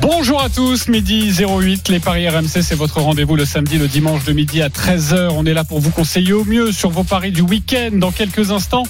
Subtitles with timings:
[0.00, 4.24] Bonjour à tous, midi 08, les Paris RMC, c'est votre rendez-vous le samedi, le dimanche
[4.24, 5.30] de midi à 13h.
[5.32, 7.90] On est là pour vous conseiller au mieux sur vos paris du week-end.
[7.92, 8.84] Dans quelques instants,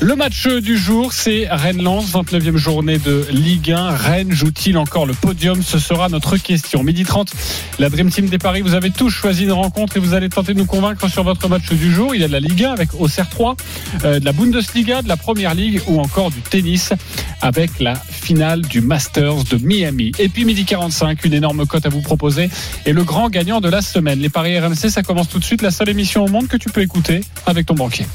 [0.00, 3.90] le match du jour, c'est Rennes-Lens, 29e journée de Ligue 1.
[3.90, 5.62] Rennes joue-t-il encore le podium?
[5.62, 6.84] Ce sera notre question.
[6.84, 7.32] Midi 30,
[7.78, 10.54] la Dream Team des Paris, vous avez tous choisi une rencontre et vous allez tenter
[10.54, 12.14] de nous convaincre sur votre match du jour.
[12.14, 13.56] Il y a de la Ligue 1 avec Auxerre 3,
[14.04, 16.90] euh, de la Bundesliga, de la Première Ligue ou encore du tennis
[17.40, 20.12] avec la finale du Masters de Miami.
[20.44, 22.50] Midi 45, une énorme cote à vous proposer
[22.86, 24.18] et le grand gagnant de la semaine.
[24.20, 26.70] Les paris RMC, ça commence tout de suite, la seule émission au monde que tu
[26.70, 28.06] peux écouter avec ton banquier.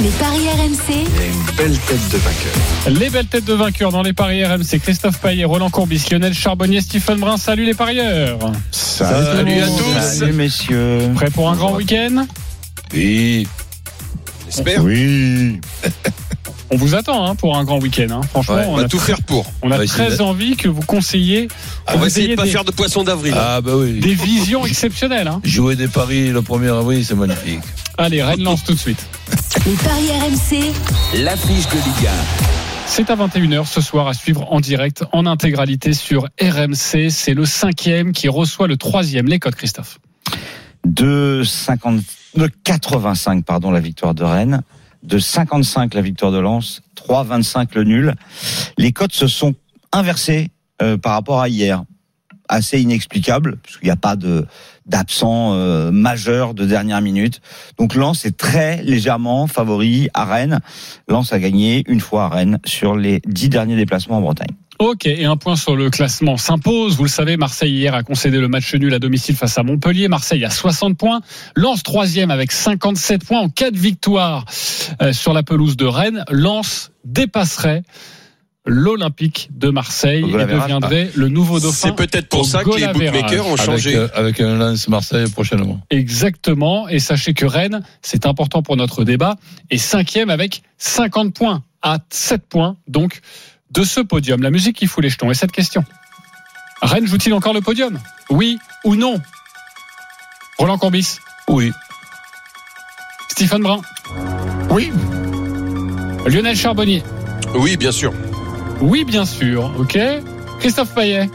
[0.00, 3.00] Les paris RMC, une belle tête de vainqueur.
[3.00, 6.80] Les belles têtes de vainqueurs dans les paris RMC, Christophe Payet, Roland Courbis, Lionel Charbonnier,
[6.80, 7.36] Stephen Brun.
[7.36, 8.38] Salut les parieurs.
[8.70, 10.18] Salut, à tous.
[10.18, 11.10] Salut messieurs.
[11.14, 12.26] Prêt pour un grand week-end?
[12.94, 13.46] Oui.
[14.46, 14.82] J'espère.
[14.84, 15.60] Oui.
[16.70, 18.06] On vous attend hein, pour un grand week-end.
[18.10, 18.20] hein.
[18.30, 19.50] Franchement, Ouais, on va a tout faire pour.
[19.62, 21.48] on a très de- envie que vous conseilliez
[21.94, 23.34] On va essayer de pas des, faire de poisson d'avril.
[23.36, 24.00] Ah bah oui.
[24.00, 25.28] des visions exceptionnelles.
[25.28, 25.40] hein.
[25.44, 27.60] Jouer des paris le 1er avril, c'est magnifique.
[27.96, 29.04] Allez, Rennes lance tout de suite.
[29.66, 30.72] les paris RMC,
[31.24, 32.10] L'affiche de Ligue
[32.86, 37.08] C'est à 21h ce soir à suivre en direct, en intégralité sur RMC.
[37.10, 39.26] C'est le cinquième qui reçoit le troisième.
[39.26, 39.98] Les codes, Christophe.
[40.86, 42.00] De 50,
[42.36, 44.62] de 85 pardon la victoire de Rennes,
[45.02, 48.14] de 55 la victoire de Lens, 3,25 le nul.
[48.76, 49.54] Les cotes se sont
[49.92, 50.50] inversées
[50.82, 51.84] euh, par rapport à hier.
[52.48, 54.46] Assez inexplicable parce qu'il n'y a pas de
[54.86, 57.42] d'absent euh, majeur de dernière minute.
[57.78, 60.60] Donc Lens est très légèrement favori à Rennes.
[61.08, 64.56] Lens a gagné une fois à Rennes sur les dix derniers déplacements en Bretagne.
[64.78, 66.96] Ok, et un point sur le classement s'impose.
[66.96, 70.06] Vous le savez, Marseille hier a concédé le match nul à domicile face à Montpellier.
[70.06, 71.20] Marseille a 60 points.
[71.56, 74.44] Lens troisième avec 57 points en cas de victoire
[75.02, 76.24] euh, sur la pelouse de Rennes.
[76.30, 77.82] Lens dépasserait
[78.66, 81.88] l'Olympique de Marseille et deviendrait le nouveau dauphin.
[81.88, 83.96] C'est peut-être pour ça que les bookmakers ont Avec, changé.
[83.96, 85.80] euh, avec un Lens Marseille prochainement.
[85.90, 86.88] Exactement.
[86.88, 89.36] Et sachez que Rennes, c'est important pour notre débat,
[89.70, 93.20] est cinquième avec 50 points à 7 points, donc,
[93.70, 94.42] de ce podium.
[94.42, 95.30] La musique qui fout les jetons.
[95.30, 95.84] Et cette question.
[96.82, 97.98] Rennes joue-t-il encore le podium?
[98.30, 99.20] Oui ou non?
[100.58, 101.18] Roland Courbis?
[101.48, 101.72] Oui.
[103.30, 103.80] Stephen Brun?
[104.70, 104.92] Oui.
[106.26, 107.02] Lionel Charbonnier?
[107.54, 108.12] Oui, bien sûr.
[108.80, 109.72] Oui, bien sûr.
[109.78, 109.98] Ok.
[110.60, 111.30] Christophe Payet?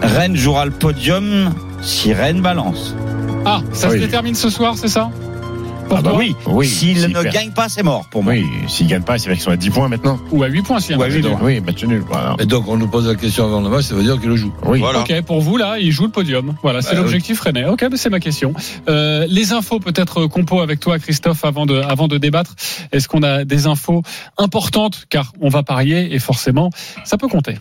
[0.00, 2.94] Rennes jouera le podium si Rennes balance.
[3.44, 5.10] Ah, ça se détermine ce soir, c'est ça?
[5.92, 6.34] Pour Ah bah toi oui.
[6.46, 7.34] Oui, S'il s'il ne perd.
[7.34, 8.32] gagne pas, c'est mort pour moi.
[8.32, 10.18] Oui, s'ils gagnent pas, c'est vrai qu'ils sont à 10 points maintenant.
[10.30, 12.02] Ou à 8 points, si Ou à huit, un Oui, match nul.
[12.08, 12.34] Voilà.
[12.38, 14.36] Et donc on nous pose la question avant le match, ça veut dire qu'il le
[14.36, 14.54] joue.
[14.64, 14.78] Oui.
[14.78, 15.00] Voilà.
[15.00, 16.54] Ok, pour vous là, il joue le podium.
[16.62, 17.66] Voilà, c'est Bah, l'objectif René.
[17.66, 18.54] Ok, mais c'est ma question.
[18.88, 22.54] Euh, les infos peut-être euh, compo avec toi, Christophe, avant de avant de débattre.
[22.92, 24.02] Est-ce qu'on a des infos
[24.38, 25.04] importantes?
[25.10, 26.70] Car on va parier et forcément
[27.04, 27.58] ça peut compter.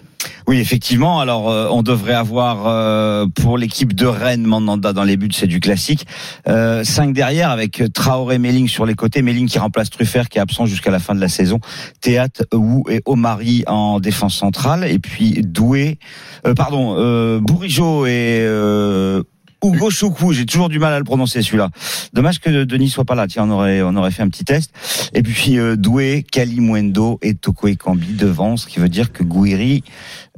[0.48, 1.20] Oui, effectivement.
[1.20, 5.48] Alors, euh, on devrait avoir euh, pour l'équipe de Rennes, Mandanda dans les buts, c'est
[5.48, 6.06] du classique.
[6.48, 10.42] Euh, cinq derrière avec Traoré, Melling sur les côtés, Melling qui remplace Truffert qui est
[10.42, 11.60] absent jusqu'à la fin de la saison.
[12.02, 16.00] Théat, Wu et Omari en défense centrale, et puis Doué,
[16.46, 19.24] euh, pardon, euh, Bourigeau et euh,
[19.64, 21.70] Hugo Choukou, j'ai toujours du mal à le prononcer celui-là.
[22.14, 23.28] Dommage que Denis soit pas là.
[23.28, 24.72] Tiens, on aurait on aurait fait un petit test.
[25.14, 29.84] Et puis euh, Doué, Kalimwendo et Toko Ekambi devant, ce qui veut dire que Gouiri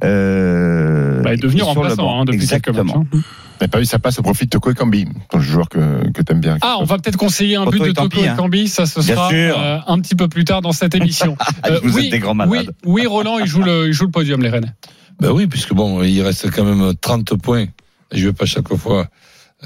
[0.04, 2.20] euh, Bah, est devenu sur le remplaçant banc.
[2.20, 2.78] hein, depuis quelques matchs.
[2.80, 3.06] Exactement.
[3.14, 3.18] hein.
[3.60, 6.40] T'as pas vu sa passe au profit de Toko Ekambi, ton joueur que, que t'aimes
[6.40, 6.58] bien.
[6.60, 8.34] Ah, on va peut-être conseiller un but de et Toko Campi, hein.
[8.34, 11.36] Ekambi, ça ce Bien sera euh, un petit peu plus tard dans cette émission.
[11.62, 12.74] Ah, Euh, vous oui, êtes des grands oui, malades.
[12.84, 14.74] oui, Roland, il joue le il joue le podium les Rennes.
[15.20, 17.66] Ben oui, puisque bon, il reste quand même 30 points.
[18.14, 19.08] Je vais pas chaque fois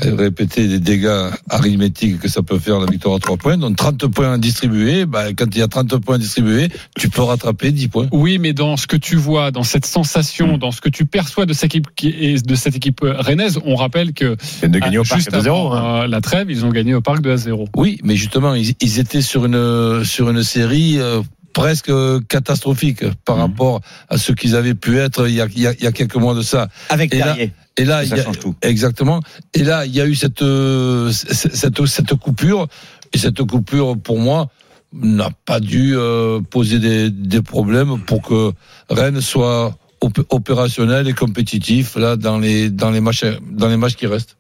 [0.05, 3.57] euh, répéter les dégâts arithmétiques que ça peut faire la victoire à 3 points.
[3.57, 7.73] Donc 30 points distribués, ben, quand il y a 30 points distribués, tu peux rattraper
[7.73, 8.07] 10 points.
[8.13, 11.47] Oui, mais dans ce que tu vois, dans cette sensation, dans ce que tu perçois
[11.47, 14.99] de cette équipe, qui est- de cette équipe euh, rennaise, on rappelle que de gagner
[14.99, 15.56] ah, au parc juste de 0.
[15.75, 17.69] avant, euh, la trêve, ils ont gagné au parc de 1 0.
[17.77, 21.23] Oui, mais justement, ils, ils étaient sur une sur une série euh,
[21.60, 21.90] presque
[22.28, 23.43] catastrophique par Mhm.
[23.43, 25.87] rapport à ce qu'ils avaient pu être il y a, il y a, il y
[25.87, 26.69] a quelques mois de ça.
[26.88, 27.37] Avec Et là-.
[27.81, 28.55] Et là, Ça il y a- change tout.
[28.62, 29.20] exactement.
[29.55, 32.66] Et là, il y a eu cette euh, cette cette, cette coupure.
[33.12, 34.49] Et cette coupure, pour moi,
[34.93, 38.52] n'a pas dû euh, poser des, des problèmes pour que
[38.90, 43.25] Rennes soit op- opérationnel et compétitif là dans les dans les matchs
[43.62, 44.37] dans les matchs qui restent.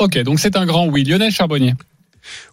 [0.00, 1.04] Ok, donc c'est un grand oui.
[1.04, 1.74] Lionel Charbonnier.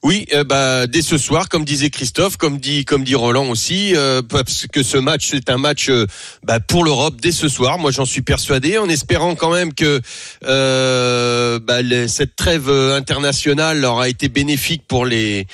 [0.04, 3.96] Oui, euh, bah dès ce soir, comme disait Christophe, comme dit comme dit Roland aussi,
[3.96, 6.06] euh, parce que ce match c'est un match euh,
[6.44, 7.80] bah, pour l'Europe dès ce soir.
[7.80, 10.02] Moi, j'en suis persuadé, en espérant quand même que
[10.46, 15.48] euh, bah, cette trêve internationale aura été bénéfique pour les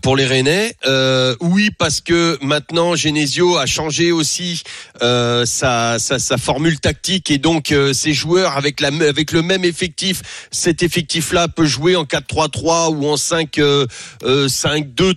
[0.00, 0.74] pour les Rennais.
[1.40, 4.62] Oui, parce que maintenant Genesio a changé aussi
[5.00, 5.44] sa,
[5.98, 10.82] sa sa formule tactique et donc ses joueurs avec la avec le même effectif, cet
[10.82, 13.86] effectif-là peut jouer en 4-3-3 ou en 5 euh,
[14.24, 15.12] euh, 5-2-3-1.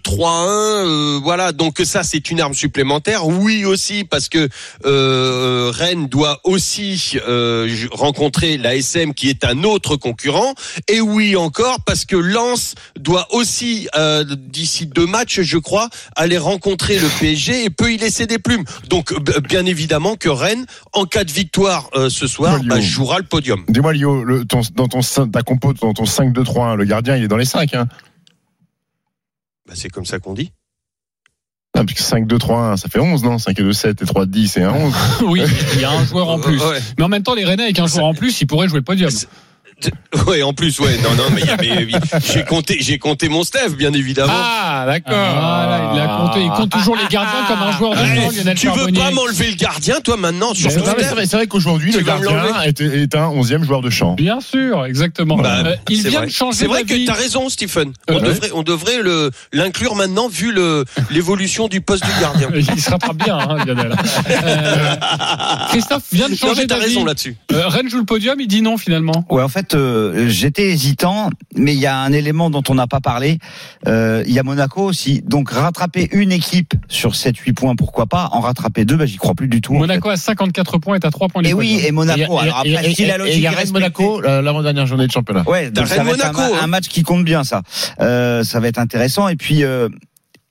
[0.85, 3.27] euh, voilà, donc ça c'est une arme supplémentaire.
[3.27, 4.47] Oui aussi parce que
[4.85, 10.53] euh, Rennes doit aussi euh, rencontrer la SM qui est un autre concurrent.
[10.87, 16.37] Et oui encore parce que Lens doit aussi euh, d'ici deux matchs, je crois, aller
[16.37, 18.63] rencontrer le PSG et peut y laisser des plumes.
[18.89, 19.13] Donc
[19.47, 23.63] bien évidemment que Rennes, en cas de victoire euh, ce soir, bah, jouera le podium.
[23.67, 27.27] Dis-moi, Lio, le, ton, dans ton, ta compo, dans ton 5-2-3-1, le gardien, il est
[27.27, 27.73] dans les 5.
[27.73, 27.87] Hein.
[29.67, 30.51] Bah, c'est comme ça qu'on dit.
[31.77, 33.37] Ah, puisque 5-2-3-1, ça fait 11, non?
[33.37, 34.93] 5 et 2, 7 et 3, 10 et 1, 11.
[35.27, 35.41] Oui,
[35.73, 36.61] il y a un joueur en plus.
[36.61, 36.79] Ouais.
[36.97, 38.85] Mais en même temps, les Rennais avec un joueur en plus, ils pourraient jouer le
[38.85, 39.11] podium.
[40.27, 41.41] Ouais, en plus, ouais, non, non, mais
[42.33, 44.31] j'ai compté, j'ai compté mon Steph, bien évidemment.
[44.33, 45.13] Ah, d'accord.
[45.13, 46.39] Voilà, il a compté.
[46.43, 48.99] Il compte toujours les gardiens comme un joueur de Ouais, champ, Lionel tu veux Charbonnier.
[48.99, 51.91] pas m'enlever le gardien, toi, maintenant, sur Mais ton Non, mais Steph c'est vrai, qu'aujourd'hui,
[51.91, 54.13] Tu le gardien est, est un 11e joueur de champ.
[54.13, 55.35] Bien sûr, exactement.
[55.35, 56.27] Bah, Euh, il vient vrai.
[56.27, 57.05] de changer C'est vrai que d'avis.
[57.05, 57.91] t'as raison, Stephen.
[58.09, 62.47] On Euh, devrait, on devrait le l'inclure maintenant vu le l'évolution du poste du gardien.
[62.55, 63.93] Il se rattrape bien, hein, Lionel.
[64.29, 64.95] Euh,
[65.69, 66.85] Christophe vient de changer d'avis.
[66.85, 67.35] raison là-dessus.
[67.51, 69.25] Euh, Rennes joue le podium, il dit non finalement.
[69.29, 72.87] Ouais, en fait, euh, j'étais hésitant, mais il y a un élément dont on n'a
[72.87, 73.39] pas parlé.
[73.87, 75.21] Euh, Il y a Monaco aussi.
[75.25, 79.33] Donc, rattraper une équipe sur 7-8 points, pourquoi pas En rattraper deux, bah, j'y crois
[79.33, 79.75] plus du tout.
[79.75, 82.37] en Monaco a 54 points est à 3 points Et oui, et Monaco.
[82.37, 85.43] Alors après, si la logique il y a respectée- Monaco, la- l'avant-dernière journée de championnat.
[85.49, 87.61] Ouais, donc ça va être un, un match qui compte bien, ça.
[88.01, 89.27] Euh, ça va être intéressant.
[89.29, 89.89] Et puis, euh,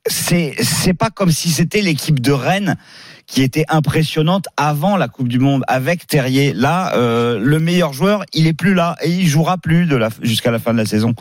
[0.06, 2.76] c'est c'est pas comme si c'était l'équipe de Rennes
[3.26, 6.52] qui était impressionnante avant la Coupe du Monde avec Terrier.
[6.52, 10.08] Là, euh, le meilleur joueur, il est plus là et il jouera plus de la
[10.22, 11.14] jusqu'à la fin de la saison.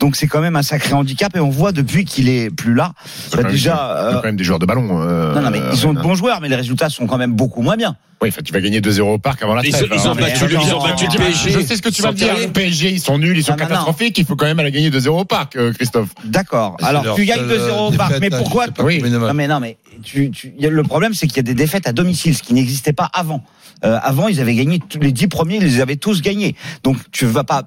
[0.00, 2.92] Donc c'est quand même un sacré handicap et on voit depuis qu'il est plus là.
[3.36, 5.00] Bah, déjà, c'est euh, quand même des joueurs de ballon.
[5.02, 7.32] euh, non, non, mais ils sont de bons joueurs, mais les résultats sont quand même
[7.32, 7.96] beaucoup moins bien.
[8.20, 9.84] Oui, enfin, tu vas gagner 2-0 au parc avant la Ils, trêve.
[9.84, 11.50] ont- ils ont alors, mais- battu, le- ils ont attends, battu le attends, PSG.
[11.52, 12.34] Je sais ce que tu vas me dire.
[12.36, 13.68] Le PSG, ils sont nuls, ils sont Non, non, non.
[13.68, 14.18] catastrophiques.
[14.18, 16.08] Il faut quand même aller gagner 2-0 au parc, euh, Christophe.
[16.24, 16.76] D'accord.
[16.82, 19.00] Alors tu gagnes seule, 2-0 au parc, mais pourquoi Oui.
[19.08, 21.92] Non mais non mais tu, tu, le problème c'est qu'il y a des défaites à
[21.92, 23.42] domicile, ce qui n'existait pas avant.
[23.84, 26.54] Euh, avant ils avaient gagné tous les dix premiers, ils les avaient tous gagnés.
[26.84, 27.62] Donc tu vas pas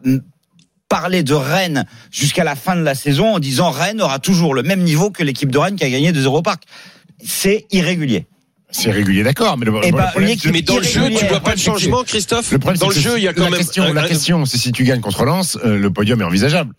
[0.89, 4.61] parler de Rennes jusqu'à la fin de la saison en disant Rennes aura toujours le
[4.63, 6.63] même niveau que l'équipe de Rennes qui a gagné 2-0 au parc.
[7.23, 8.25] C'est irrégulier.
[8.73, 11.55] C'est régulier, d'accord, mais le, le ben, problème, Mais dans le jeu, tu vois pas
[11.55, 13.59] de changement, Christophe le problème, Dans le jeu, il y a quand la même.
[13.59, 16.73] Question, un- la question, c'est si tu gagnes contre Lens, euh, le podium est envisageable.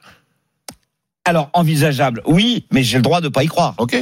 [1.25, 3.75] Alors envisageable, oui, mais j'ai le droit de pas y croire.
[3.79, 3.97] Ok.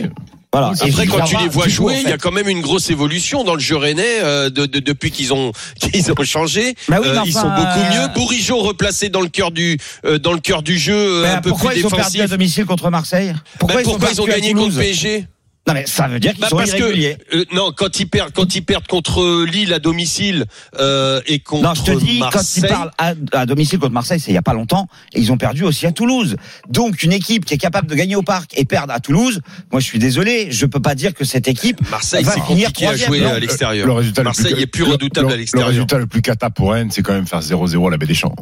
[0.52, 0.72] Voilà.
[0.80, 3.44] Après, quand tu les vois jouer, en il y a quand même une grosse évolution
[3.44, 6.74] dans le jeu rennais euh, de, de- depuis qu'ils ont qu'ils ont changé.
[6.88, 8.14] Bah oui, Euh, mais ils enfin, sont beaucoup euh, mieux.
[8.14, 11.40] Bourigeau replacé dans le cœur du euh, dans le cœur du jeu, euh, Ben, un
[11.40, 12.30] peu pourquoi plus ils ont perdu à défensif.
[12.30, 13.32] domicile contre Marseille?
[13.60, 15.26] Pourquoi, ils, pourquoi ont gagné contre PSG
[15.68, 17.16] Non mais ça veut dire qu'ils Bah, sont parce que irréguliers.
[17.34, 20.46] euh, non, quand ils perdent, quand ils perdent contre Lille à domicile
[20.80, 23.92] euh, et contre Non, je te dis, quand Marseille, ils parlent à, à domicile contre
[23.92, 26.36] Marseille, c'est il y a pas longtemps, et ils ont perdu aussi à Toulouse.
[26.70, 29.40] Donc, une équipe qui est capable de gagner au parc et perdre à Toulouse,
[29.70, 32.70] moi, je suis désolé, je peux pas dire que cette équipe Marseille, va c'est finir
[32.88, 33.86] à jouer à l'extérieur.
[33.86, 35.68] Le résultat Marseille le plus, est plus le- redoutable le- à l'extérieur.
[35.68, 38.06] Le résultat le plus cata pour Rennes, c'est quand même faire 0-0 à la Baie
[38.06, 38.34] des Champs.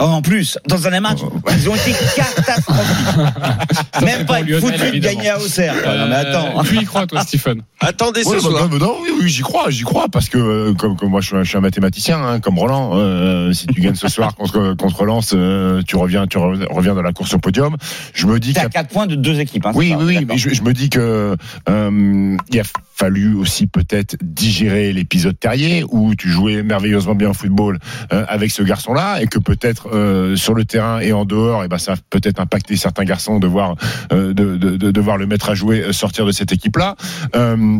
[0.00, 1.18] Oh, en plus, dans un match,
[1.54, 4.02] ils ont été catastrophiques.
[4.02, 5.80] Même pas Lionel, foutue de gagner à Auxerre.
[5.82, 5.94] quoi.
[5.96, 6.61] Non, mais attends.
[6.62, 8.68] Euh, tu y crois, toi, Stephen Attendez ce Ouais, bah, soir.
[8.68, 11.26] bah, non, oui, oui, j'y crois, j'y crois, parce que euh, comme, comme moi je
[11.28, 14.34] suis, un, je suis un mathématicien, hein, comme Roland, euh, si tu gagnes ce soir
[14.34, 17.76] contre contre Lens, euh, tu reviens, tu re- reviens dans la course au podium.
[18.14, 19.66] Je me dis T'es qu'il y à a 4 points de deux équipes.
[19.66, 21.36] Hein, Oui, ça, oui, oui, mais je, je me dis que
[21.68, 22.64] euh, il a
[22.94, 27.78] fallu aussi peut-être digérer l'épisode Terrier où tu jouais merveilleusement bien au football
[28.12, 31.68] euh, avec ce garçon-là et que peut-être euh, sur le terrain et en dehors, et
[31.68, 33.74] ben ça a peut-être impacté certains garçons de voir
[34.12, 36.96] euh, de, de, de, de voir le mettre à jouer euh, sortir de cette équipe-là.
[37.36, 37.78] Euh,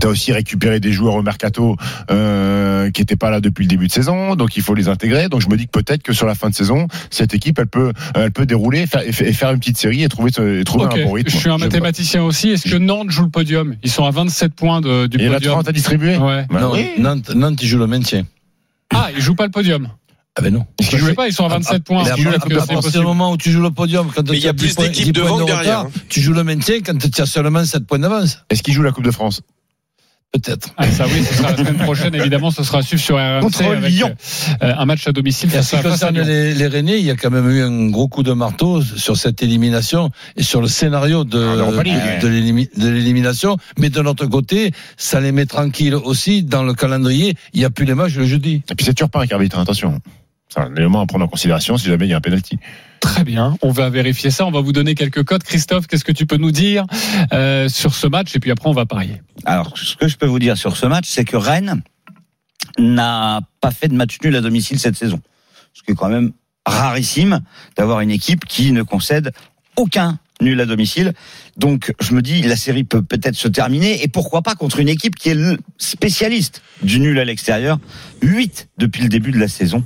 [0.00, 1.76] T'as aussi récupéré des joueurs au mercato
[2.10, 5.28] euh, qui n'étaient pas là depuis le début de saison, donc il faut les intégrer.
[5.28, 7.68] Donc je me dis que peut-être que sur la fin de saison, cette équipe, elle
[7.68, 10.30] peut, elle peut dérouler faire- et fa- et faire une petite série et trouver,
[10.60, 11.30] et trouver un bon rythme.
[11.30, 12.50] Je suis un mathématicien aussi.
[12.50, 13.76] Est-ce que Nantes joue le podium?
[13.84, 15.52] Ils sont à 27 points de, du Et il y a podium.
[15.54, 16.16] 30 à distribuer?
[16.18, 16.44] Ouais.
[16.50, 16.88] Bah non, oui.
[16.98, 18.24] Nantes, Nantes, ils jouent le maintien.
[18.92, 19.88] Ah, ils jouent pas le podium.
[20.38, 20.66] Ah ben non.
[20.80, 22.04] Ils jouaient pas, ils sont à 27 points.
[22.04, 24.36] Mais à, Donc, à- euh, partir du moment où tu joues le podium, quand Mais
[24.36, 26.00] il y a plus 10 points- d'équipes 10 devant points de que derrière, retard, hein.
[26.10, 28.40] Tu joues le maintien quand tu as seulement 7 points d'avance.
[28.50, 29.40] Est-ce qu'il joue la Coupe de France?
[30.32, 30.68] Peut-être.
[30.76, 33.40] Ah, ça oui, ce sera la semaine prochaine, évidemment, ce sera à suivre sur RMC
[33.40, 34.14] Contre avec Lyon.
[34.62, 37.14] euh, un match à domicile Et ce qui concerne les, les Rennais, il y a
[37.16, 41.24] quand même eu un gros coup de marteau sur cette élimination et sur le scénario
[41.24, 43.56] de, Ah, de de l'élimination.
[43.78, 47.34] Mais de notre côté, ça les met tranquilles aussi dans le calendrier.
[47.54, 48.62] Il n'y a plus les matchs le jeudi.
[48.70, 50.00] Et puis c'est Turpin qui arbitre, attention.
[50.56, 52.58] C'est un élément à prendre en considération si jamais il y a un penalty.
[53.00, 55.42] Très bien, on va vérifier ça, on va vous donner quelques codes.
[55.42, 56.86] Christophe, qu'est-ce que tu peux nous dire
[57.32, 58.34] euh, sur ce match?
[58.34, 59.20] Et puis après, on va parier.
[59.44, 61.82] Alors, ce que je peux vous dire sur ce match, c'est que Rennes
[62.78, 65.20] n'a pas fait de match nul à domicile cette saison.
[65.74, 66.32] Ce qui est quand même
[66.64, 67.40] rarissime
[67.76, 69.32] d'avoir une équipe qui ne concède
[69.76, 71.12] aucun nul à domicile.
[71.56, 74.88] Donc, je me dis, la série peut peut-être se terminer et pourquoi pas contre une
[74.88, 75.38] équipe qui est
[75.78, 77.78] spécialiste du nul à l'extérieur.
[78.22, 79.84] 8 depuis le début de la saison.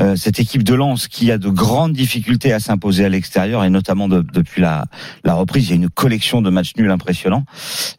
[0.00, 3.70] Euh, cette équipe de Lens qui a de grandes difficultés à s'imposer à l'extérieur et
[3.70, 4.86] notamment de- depuis la,
[5.24, 7.44] la reprise, il y a une collection de matchs nuls impressionnants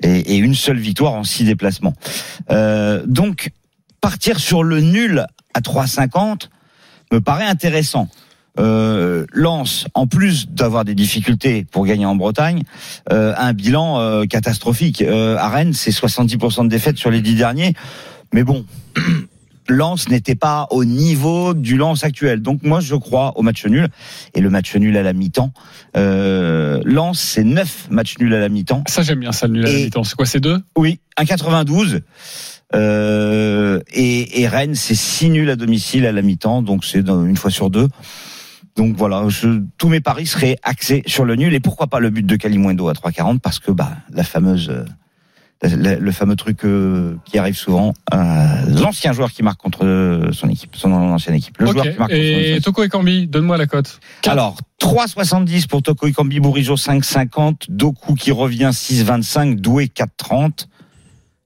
[0.01, 1.93] et, et une seule victoire en six déplacements.
[2.49, 3.51] Euh, donc,
[4.01, 6.49] partir sur le nul à 3,50
[7.11, 8.09] me paraît intéressant.
[8.59, 12.63] Euh, Lens, en plus d'avoir des difficultés pour gagner en Bretagne,
[13.11, 15.01] euh, a un bilan euh, catastrophique.
[15.01, 17.73] Euh, à Rennes, c'est 70% de défaites sur les dix derniers.
[18.33, 18.65] Mais bon,
[19.69, 22.41] Lens n'était pas au niveau du Lens actuel.
[22.41, 23.87] Donc moi, je crois au match nul.
[24.33, 25.53] Et le match nul à la mi-temps,
[25.95, 28.83] euh, Lens, c'est 9 matchs nuls à la mi-temps.
[28.87, 30.03] Ça, j'aime bien ça, le nul à la mi-temps.
[30.03, 30.59] C'est quoi, c'est deux?
[30.75, 32.01] Oui, 1,92.
[32.73, 37.37] Euh, et, et Rennes, c'est 6 nuls à domicile à la mi-temps, donc c'est une
[37.37, 37.87] fois sur deux.
[38.75, 41.53] Donc voilà, je- tous mes paris seraient axés sur le nul.
[41.53, 44.85] Et pourquoi pas le but de Kalimundo à 3,40 parce que bah la fameuse euh,
[45.63, 48.17] le fameux truc euh, qui arrive souvent, euh,
[48.81, 52.23] l'ancien joueur qui marque contre son équipe, son ancienne équipe, le joueur qui marque contre
[52.23, 53.99] son Et ancienne Toko et Cambi, donne-moi la cote.
[54.25, 60.65] alors, 3,70 pour Toko Ikambi, Bourigeau 5,50, Doku qui revient 6,25, Doué 4,30,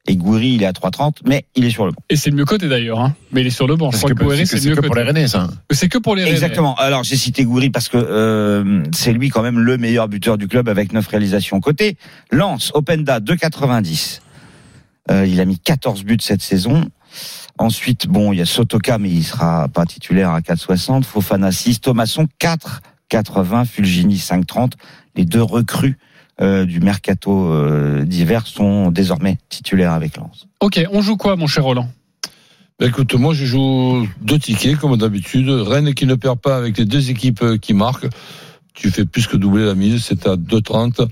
[0.07, 2.01] et Gouiri il est à 3,30, mais il est sur le banc.
[2.09, 3.15] Et c'est le mieux coté d'ailleurs, hein.
[3.31, 3.87] mais il est sur le banc.
[3.87, 5.03] Je Parce crois que que c'est que mieux pour les.
[5.03, 5.47] Rennais, ça.
[5.71, 6.35] C'est que pour les Rennais.
[6.35, 6.75] Exactement.
[6.75, 10.47] Alors, j'ai cité Gouiri parce que euh, c'est lui quand même le meilleur buteur du
[10.47, 11.59] club avec 9 réalisations.
[11.59, 11.97] Côté
[12.31, 14.19] Lance, Openda 2,90.
[15.11, 16.89] Euh, il a mis 14 buts cette saison.
[17.57, 21.03] Ensuite, bon, il y a Sotoka, mais il sera pas titulaire à 4,60.
[21.03, 24.73] Fofana 6, Thomasson 4,80, Fulgini 5,30.
[25.15, 25.97] Les deux recrues
[26.41, 30.47] euh, du mercato euh, d'hiver sont désormais titulaires avec Lens.
[30.59, 31.89] Ok, on joue quoi, mon cher Roland?
[32.77, 35.49] Ben écoute, moi je joue deux tickets comme d'habitude.
[35.49, 38.09] Rennes qui ne perd pas avec les deux équipes euh, qui marquent.
[38.73, 41.07] Tu fais plus que doubler la mise, c'est à 2,30.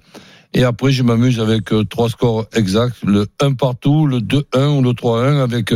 [0.53, 4.81] Et après, je m'amuse avec euh, trois scores exacts, le 1 partout, le 2-1 ou
[4.81, 5.73] le 3-1 avec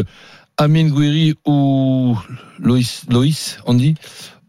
[0.58, 2.18] Amine Gouiri ou
[2.60, 3.96] Loïs, Loïs, on dit,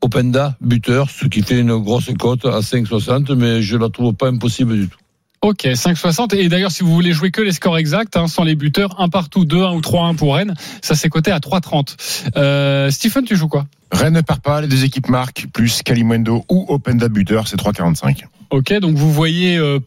[0.00, 4.28] Openda, buteur, ce qui fait une grosse cote à 5,60, mais je la trouve pas
[4.28, 4.98] impossible du tout.
[5.40, 6.34] Ok, 5,60.
[6.34, 9.08] Et d'ailleurs, si vous voulez jouer que les scores exacts, hein, sans les buteurs, un
[9.08, 11.96] partout, 2-1 ou 3-1 pour Rennes, ça c'est coté à 3,30.
[12.36, 13.66] Euh, Stephen, tu joues quoi?
[13.92, 18.24] Rennes ne perd pas, les deux équipes marquent, plus Kalimundo ou Openda buteur, c'est 3,45.
[18.50, 19.78] Ok, donc vous voyez, euh,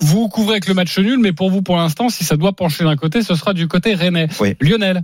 [0.00, 2.84] vous couvrez avec le match nul, mais pour vous, pour l'instant, si ça doit pencher
[2.84, 4.28] d'un côté, ce sera du côté rennais.
[4.40, 4.56] Oui.
[4.60, 5.02] Lionel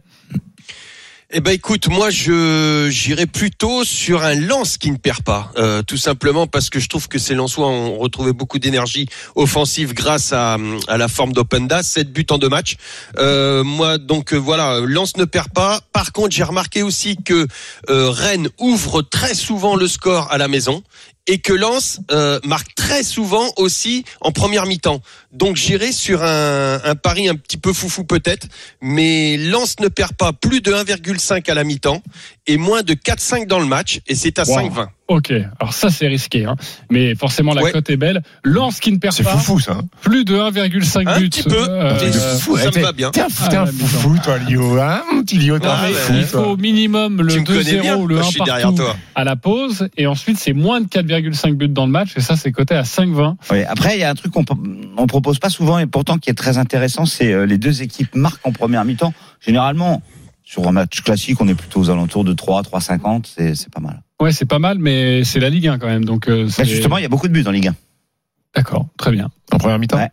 [1.34, 5.80] Eh ben écoute, moi je j'irais plutôt sur un lance qui ne perd pas, euh,
[5.80, 10.34] tout simplement parce que je trouve que ces Lensois ont retrouvé beaucoup d'énergie offensive grâce
[10.34, 10.58] à,
[10.88, 12.76] à la forme d'Openda, 7 buts en deux matchs.
[13.16, 15.80] Euh, moi donc euh, voilà, Lens ne perd pas.
[15.94, 17.46] Par contre, j'ai remarqué aussi que
[17.88, 20.82] Rennes ouvre très souvent le score à la maison
[21.26, 25.00] et que Lens euh, marque très souvent aussi en première mi-temps.
[25.32, 28.46] Donc j'irai sur un, un pari un petit peu foufou peut-être,
[28.80, 32.02] mais Lens ne perd pas plus de 1,5 à la mi-temps
[32.46, 34.68] et moins de 4,5 dans le match et c'est à Wow.
[34.68, 34.88] 5,20.
[35.14, 36.56] Ok, alors ça c'est risqué, hein.
[36.90, 37.70] mais forcément la Ouais.
[37.72, 38.22] cote est belle.
[38.44, 39.72] Lance qui ne perd C'est pas foufou, ça.
[39.72, 39.82] hein.
[40.00, 41.28] plus de 1,5 Un buts.
[41.28, 41.66] petit peu.
[41.68, 42.56] Euh, fou.
[42.56, 43.10] ça me va bien.
[43.10, 44.78] T'es un, fou- Ah, un foufou, toi, Lio.
[44.80, 46.44] Hein, mon petit Lio, t'es Ah, un ouais, fou, il toi.
[46.44, 48.40] faut au minimum le Tu me connais 2-0 bien, ou le moi, 1 je suis
[48.42, 48.96] derrière partout toi.
[49.14, 52.36] à la pause, et ensuite c'est moins de 4,5 buts dans le match, et ça
[52.36, 53.36] c'est coté à 5,20.
[53.50, 54.44] Oui, Après, il y a un truc qu'on
[54.96, 58.14] on propose pas souvent et pourtant qui est très intéressant, c'est euh, les deux équipes
[58.14, 59.12] marquent en première mi-temps.
[59.44, 60.00] Généralement,
[60.44, 63.80] sur un match classique, on est plutôt aux alentours de 3, 3,50, c'est c'est pas
[63.80, 64.00] mal.
[64.22, 66.96] Ouais, c'est pas mal, mais c'est la Ligue 1 quand même, donc euh, Bah, justement,
[66.96, 67.74] il y a beaucoup de buts en Ligue 1.
[68.54, 69.32] D'accord, très bien.
[69.50, 69.96] En première mi-temps?
[69.96, 70.10] Ouais.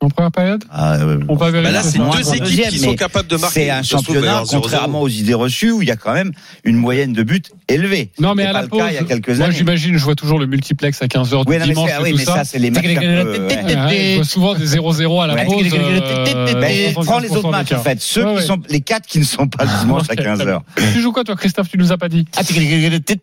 [0.00, 1.72] En première période Ah, euh, On va Bah vérifier.
[1.72, 3.60] là, c'est deux équipes deuxième, qui sont capables de marquer.
[3.64, 4.60] C'est un championnat, avoir 0-0.
[4.60, 6.32] contrairement aux idées reçues, où il y a quand même
[6.64, 8.12] une moyenne de buts élevée.
[8.20, 9.54] Non, mais à la pause, cas il y a quelques moi années.
[9.56, 12.16] j'imagine, je vois toujours le multiplex à 15h du Oui, non, mais, dimanche oui, tout
[12.18, 12.34] mais ça.
[12.36, 12.84] ça, c'est les matchs.
[12.84, 15.64] Ouais, je vois souvent des 0-0 à la pause.
[15.72, 17.98] Euh, prends les autres matchs, en fait.
[18.00, 20.60] Ceux qui sont, les quatre qui ne sont pas le dimanche à Ok, 15h.
[20.92, 21.70] Tu joues quoi toi Christophe?
[21.70, 22.26] Tu nous as pas dit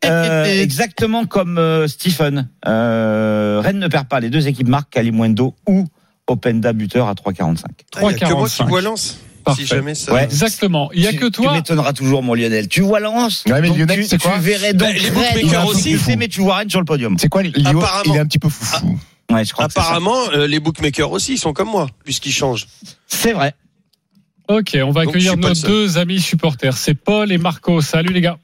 [0.06, 2.50] Euh, exactement comme euh, Stephen.
[2.68, 4.20] Euh, Rennes ne perd pas.
[4.20, 5.86] Les deux équipes marquent Kalimundo ou
[6.34, 7.64] Openda buteur à 3,45.
[7.96, 8.68] Ah, il y a que moi qui 3,45.
[8.68, 9.20] vois Lens.
[9.44, 9.62] Parfait.
[9.64, 10.14] Si jamais ça.
[10.14, 10.24] Ouais.
[10.24, 10.90] Exactement.
[10.94, 11.54] Il y a Tu- que Tu toi.
[11.54, 12.68] m'étonneras toujours, mon Lionel.
[12.70, 15.00] Tu vois Lens Ouais, mais donc Lionel, tu, c'est quoi tu verrais donc Bah, les
[15.10, 16.18] Rennes, bookmakers il aussi.
[16.18, 17.18] mais tu vois Rennes sur le podium.
[17.20, 18.04] C'est quoi Apparemment.
[18.06, 18.98] Il est un petit peu foufou.
[19.32, 19.66] Ouais, je crois.
[19.66, 22.68] Apparemment, euh, les bookmakers aussi, ils sont comme moi, puisqu'ils changent.
[23.08, 23.54] C'est vrai.
[24.48, 26.78] Ok, on va Donc, accueillir nos deux amis supporters.
[26.78, 27.82] C'est Paul et Marco.
[27.82, 28.38] Salut les gars.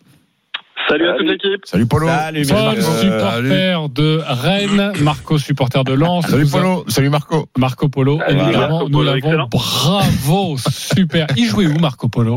[0.89, 1.61] Salut à toute l'équipe.
[1.65, 2.07] Salut Polo.
[2.07, 2.81] Salut, Paul, Marco.
[2.81, 4.91] supporter de Rennes.
[5.01, 6.25] Marco, supporter de Lens.
[6.27, 6.83] Salut Polo.
[6.87, 7.47] Salut Marco.
[7.57, 9.47] Marco Polo, évidemment, Marco nous l'avons.
[9.51, 11.27] Bravo, super.
[11.37, 12.35] Il jouait où Marco Polo?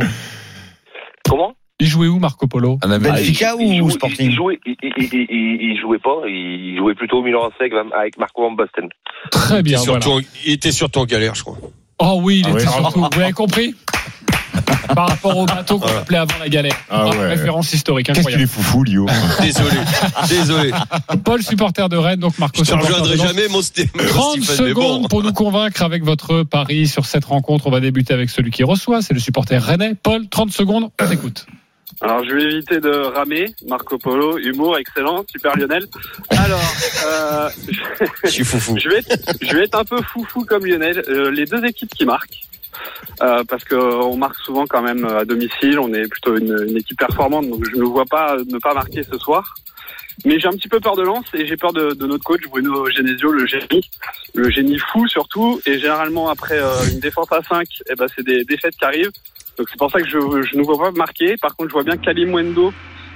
[1.28, 1.54] Comment?
[1.80, 2.78] Il jouait où Marco Polo?
[2.84, 3.16] En Amérique.
[3.26, 4.26] Benfica il, ou jouait, Sporting?
[4.30, 7.54] il, jouait, il, il, il, il- il jouait pas, il jouait plutôt au Milan AC
[7.60, 8.88] avec- avec Marco Van Basten.
[9.30, 10.00] Très Il était, bien, voilà.
[10.02, 11.56] surtout, en- il était surtout en galère, je crois.
[11.98, 13.00] Oh oui, il Ah était surtout.
[13.12, 13.74] Vous avez compris?
[14.94, 16.76] Par rapport au bateau qu'on appelait avant la galère.
[16.90, 17.28] Ah ouais.
[17.28, 19.06] Référence historique Qu'est-ce qu'il est foufou, Lio
[19.40, 19.76] Désolé,
[20.28, 20.70] désolé.
[21.24, 24.64] Paul, supporter de Rennes, donc Marco, Je de rejoindrai jamais, mon Sté- mon 30 Stephen,
[24.64, 27.66] mais secondes pour nous convaincre avec votre pari sur cette rencontre.
[27.66, 29.94] On va débuter avec celui qui reçoit, c'est le supporter rennais.
[29.94, 31.46] Paul, 30 secondes, on t'écoute.
[32.00, 33.46] Alors, je vais éviter de ramer.
[33.68, 35.86] Marco Polo, humour, excellent, super Lionel.
[36.30, 36.60] Alors,
[37.06, 37.48] euh,
[38.24, 38.76] Je suis foufou.
[38.78, 41.02] je, vais être, je vais être un peu foufou comme Lionel.
[41.08, 42.40] Euh, les deux équipes qui marquent,
[43.22, 45.78] euh, parce que euh, on marque souvent quand même à domicile.
[45.78, 49.02] On est plutôt une, une équipe performante, donc je ne vois pas ne pas marquer
[49.02, 49.54] ce soir.
[50.24, 52.42] Mais j'ai un petit peu peur de Lens et j'ai peur de, de notre coach
[52.48, 53.82] Bruno Genesio, le génie,
[54.34, 55.60] le génie fou surtout.
[55.66, 59.10] Et généralement après euh, une défense à 5, eh ben c'est des défaites qui arrivent.
[59.58, 61.36] Donc c'est pour ça que je, je ne vois pas marquer.
[61.40, 62.72] Par contre, je vois bien Kalimwendo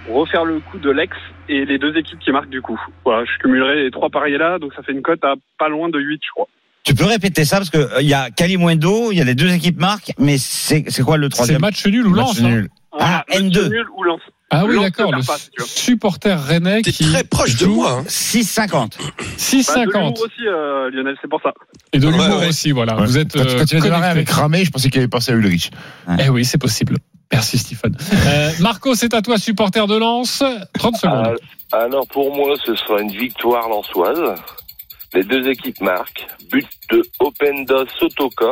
[0.09, 1.17] refaire le coup de l'ex
[1.49, 2.81] et les deux équipes qui marquent du coup.
[3.05, 5.89] Voilà, je cumulerai les trois pareils là, donc ça fait une cote à pas loin
[5.89, 6.49] de 8, je crois.
[6.87, 9.35] Tu peux répéter ça parce que euh, il y a Kalimwendo, il y a les
[9.35, 12.49] deux équipes marques, mais c'est c'est quoi le C'est troisième match nul ou lance hein?
[12.49, 12.69] nul.
[12.99, 13.69] Ah, match N2.
[13.69, 14.21] nul ou lance.
[14.51, 15.11] Ah oui, d'accord.
[15.13, 17.91] Le supporter rennais qui très proche de moi.
[17.99, 18.05] hein.
[18.07, 18.71] 6,50.
[18.71, 21.51] Bah, de 6,50 l'humour aussi, euh, Lionel, c'est pour ça.
[21.93, 22.49] et de l'humour Ouais, ouais.
[22.51, 22.71] aussi.
[22.71, 23.07] Voilà, Ouais.
[23.07, 25.73] vous êtes euh, quand tu as avec Ramé, je pensais qu'il avait pensé à Ulrich.
[26.21, 26.99] Eh oui, c'est possible.
[27.33, 27.97] Merci Stéphane.
[28.13, 30.45] Euh, Marco, c'est à toi, supporter de Lens.
[30.79, 31.35] 30 secondes.
[31.73, 34.21] Ah, Alors pour moi, ce sera une victoire lensoise.
[35.17, 36.27] Les deux équipes marquent.
[36.53, 38.51] But de Openda Sotoka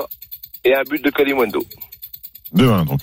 [0.64, 1.60] et un but de Kalimwendo.
[2.56, 3.00] 2-1, donc.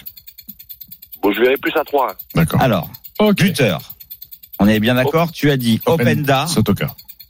[1.21, 2.15] Bon, je verrai plus à 3.
[2.35, 2.59] D'accord.
[2.61, 2.89] Alors,
[3.19, 3.35] Ok.
[3.43, 3.93] buteur.
[4.59, 6.87] On est bien d'accord Tu as dit Openda, Sotoka.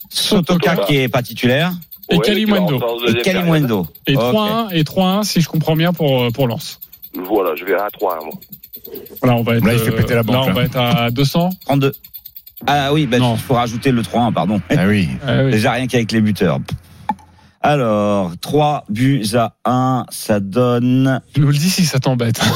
[0.10, 1.74] Sotoka qui est pas titulaire
[2.10, 2.80] Et Kalimwendo.
[3.10, 3.88] et Kalimwendo.
[4.08, 4.22] Et Ok.
[4.24, 6.80] 3-1 et 3-1 si je comprends bien pour euh, pour Lens.
[7.13, 8.20] Voilà, je verrai à 3.
[8.24, 8.34] Moi.
[9.24, 10.54] Là, on va être Là, il fait péter la banque, Là, on là.
[10.54, 11.50] va être à 200.
[11.65, 11.94] 32.
[12.67, 13.36] Ah oui, ben, Non.
[13.36, 14.62] il faut rajouter le 3-1, pardon.
[14.69, 15.10] Ah oui.
[15.28, 15.52] Ah oui.
[15.52, 16.60] Déjà rien qu'avec les buteurs.
[17.63, 21.21] Alors, 3 buts à 1, ça donne...
[21.36, 22.41] Je nous le dis si ça t'embête.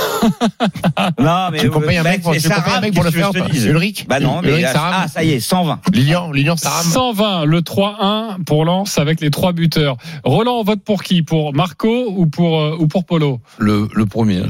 [1.19, 1.59] Non, mais...
[1.59, 4.41] Tu payes un mec pour, payes un Sarah, mec pour le faire Ulrich Bah non,
[4.41, 4.49] mais...
[4.49, 5.81] Ulrich, ça ah, ça y est, 120.
[5.93, 9.97] Lilian, Lilian, ça rame 120, le 3-1 pour Lens avec les trois buteurs.
[10.23, 11.21] Roland, on vote pour qui?
[11.21, 13.39] Pour Marco ou pour euh, ou pour Polo?
[13.59, 14.41] Le, le premier.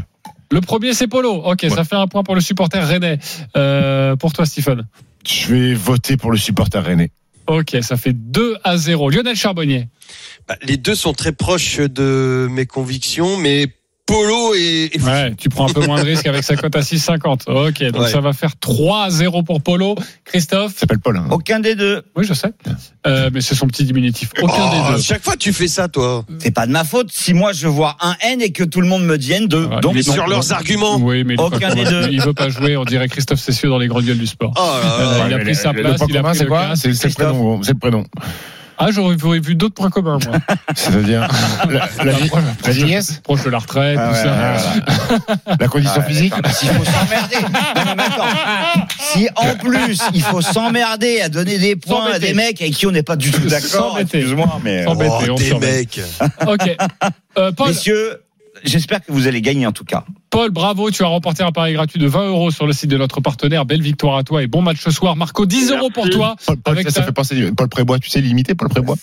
[0.52, 1.34] Le premier, c'est Polo.
[1.34, 3.20] Ok, ça fait un point pour le supporter rennais.
[3.58, 4.86] Euh, pour toi, Stephen.
[5.28, 7.12] Je vais voter pour le supporter rennais.
[7.48, 9.10] Ok, ça fait 2 à 0.
[9.10, 9.88] Lionel Charbonnier.
[10.48, 13.68] Bah, les deux sont très proches de mes convictions, mais
[14.08, 16.82] Polo et, et- Ouais, tu prends un peu moins de risques avec sa cote à
[16.82, 17.50] 6,50.
[17.50, 18.10] Ok, donc Ouais.
[18.12, 19.96] ça va faire 3 à 0 pour Polo.
[20.26, 21.18] Christophe Il s'appelle Paul.
[21.18, 21.26] Hein.
[21.32, 22.04] Aucun des deux.
[22.16, 22.52] Oui, je sais.
[23.08, 24.30] Euh, mais c'est son petit diminutif.
[24.44, 25.02] Aucun Oh, des deux.
[25.02, 26.24] chaque fois tu fais ça, toi.
[26.38, 28.88] C'est pas de ma faute si moi je vois un N et que tout le
[28.88, 29.56] monde me dit N2.
[29.70, 30.28] Ouais, Donc, Mais sur non.
[30.28, 30.98] leurs arguments.
[30.98, 32.08] Oui, mais Aucun des deux.
[32.12, 32.78] il veut pas jouer.
[32.78, 34.54] On dirait Christophe Cessieux dans les grandes gueules du sport.
[34.56, 35.28] Oh là là.
[35.30, 38.04] Il a pris sa place, il a pris c'est le quoi c'est le prénom.
[38.78, 40.38] Ah, j'aurais vu d'autres points communs, moi.
[40.76, 41.28] C'est-à-dire
[41.70, 42.30] la, la, vie-
[42.66, 44.32] la vieillesse, Proche de la retraite, Ah tout ouais, ça.
[45.10, 45.16] ouais,
[45.48, 45.56] ouais.
[45.60, 46.34] la condition Ouais, physique.
[46.54, 47.36] S'il faut s'emmerder.
[47.42, 48.88] Non, non, mais attends.
[49.00, 52.86] Si en plus il faut s'emmerder à donner des points à des mecs avec qui
[52.88, 54.84] on n'est pas du tout d'accord, excuse-moi, mais.
[54.84, 56.02] S'embêter, Oh, on des mecs.
[56.48, 56.76] Ok.
[57.38, 58.22] Euh, Paul, Messieurs,
[58.64, 60.04] j'espère que vous allez gagner en tout cas.
[60.36, 62.98] Paul, bravo, tu as remporté un pari gratuit de 20 euros sur le site de
[62.98, 63.64] notre partenaire.
[63.64, 65.16] Belle victoire à toi et bon match ce soir.
[65.16, 66.36] Marco, 10 euros pour toi.
[66.46, 67.54] Paul, Paul, Avec ça, fait penser.
[67.56, 68.98] Paul Prébois, tu sais l'imiter, Paul Prébois?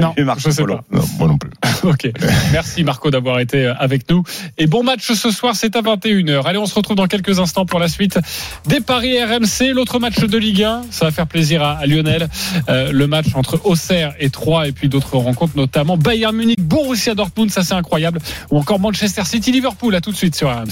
[0.00, 0.84] Non, Marco je sais pas.
[0.92, 1.50] Non, moi non plus.
[1.82, 2.10] Ok.
[2.52, 4.22] Merci Marco d'avoir été euh, avec nous.
[4.56, 6.44] Et bon match ce soir, c'est à 21h.
[6.44, 8.18] Allez, on se retrouve dans quelques instants pour la suite
[8.66, 9.72] des paris RMC.
[9.74, 12.28] L'autre match de Ligue 1, ça va faire plaisir à, à Lionel.
[12.68, 17.16] Euh, le match entre Auxerre et Troyes et puis d'autres rencontres, notamment Bayern Munich, Borussia
[17.16, 18.20] Dortmund, ça c'est incroyable.
[18.52, 19.94] Ou encore Manchester City, Liverpool.
[19.96, 20.67] À tout de suite sur RMC.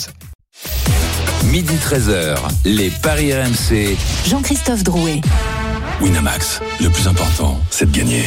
[1.45, 3.97] Midi 13h, les Paris RMC.
[4.29, 5.21] Jean-Christophe Drouet.
[6.01, 8.25] Winamax, le plus important, c'est de gagner.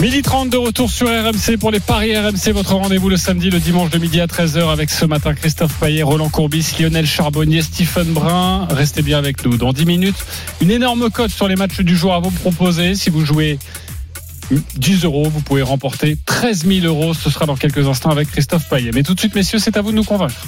[0.00, 3.58] Midi 30 de retour sur RMC pour les Paris RMC, votre rendez-vous le samedi, le
[3.58, 8.12] dimanche de midi à 13h avec ce matin Christophe Payet, Roland Courbis, Lionel Charbonnier, Stephen
[8.12, 8.66] Brun.
[8.70, 9.56] Restez bien avec nous.
[9.56, 10.24] Dans 10 minutes,
[10.60, 12.94] une énorme cote sur les matchs du jour à vous proposer.
[12.94, 13.58] Si vous jouez
[14.50, 15.28] 10 euros.
[15.28, 17.14] Vous pouvez remporter 13 000 euros.
[17.14, 18.90] Ce sera dans quelques instants avec Christophe Payet.
[18.94, 20.46] Mais tout de suite, messieurs, c'est à vous de nous convaincre.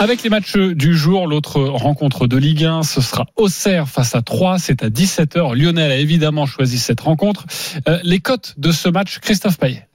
[0.00, 4.22] Avec les matchs du jour, l'autre rencontre de Ligue 1, ce sera Auxerre face à
[4.22, 4.58] 3.
[4.58, 5.56] C'est à 17h.
[5.56, 7.46] Lionel a évidemment choisi cette rencontre.
[7.88, 9.88] Euh, les cotes de ce match, Christophe Payet.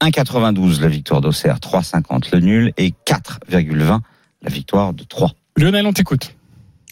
[0.00, 4.00] 1,92 la victoire d'Auxerre, 3,50 le nul et 4,20
[4.42, 5.32] la victoire de 3.
[5.56, 6.34] Lionel, on t'écoute.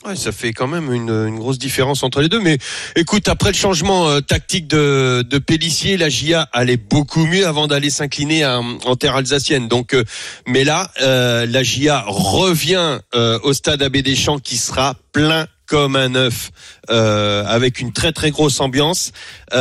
[0.04, 2.40] Ouais, ça fait quand même une, grosse différence entre les deux.
[2.40, 2.58] Mais
[2.96, 7.68] écoute, après le changement euh, tactique de, de Pellissier, la GIA allait beaucoup mieux avant
[7.68, 9.68] d'aller s'incliner en terre alsacienne.
[9.68, 10.02] Donc, euh,
[10.44, 16.14] mais là, euh, la GIA revient au stade Abbé Deschamps qui sera plein comme un
[16.16, 16.50] œuf,
[16.88, 19.12] avec une très très grosse ambiance.
[19.52, 19.56] Et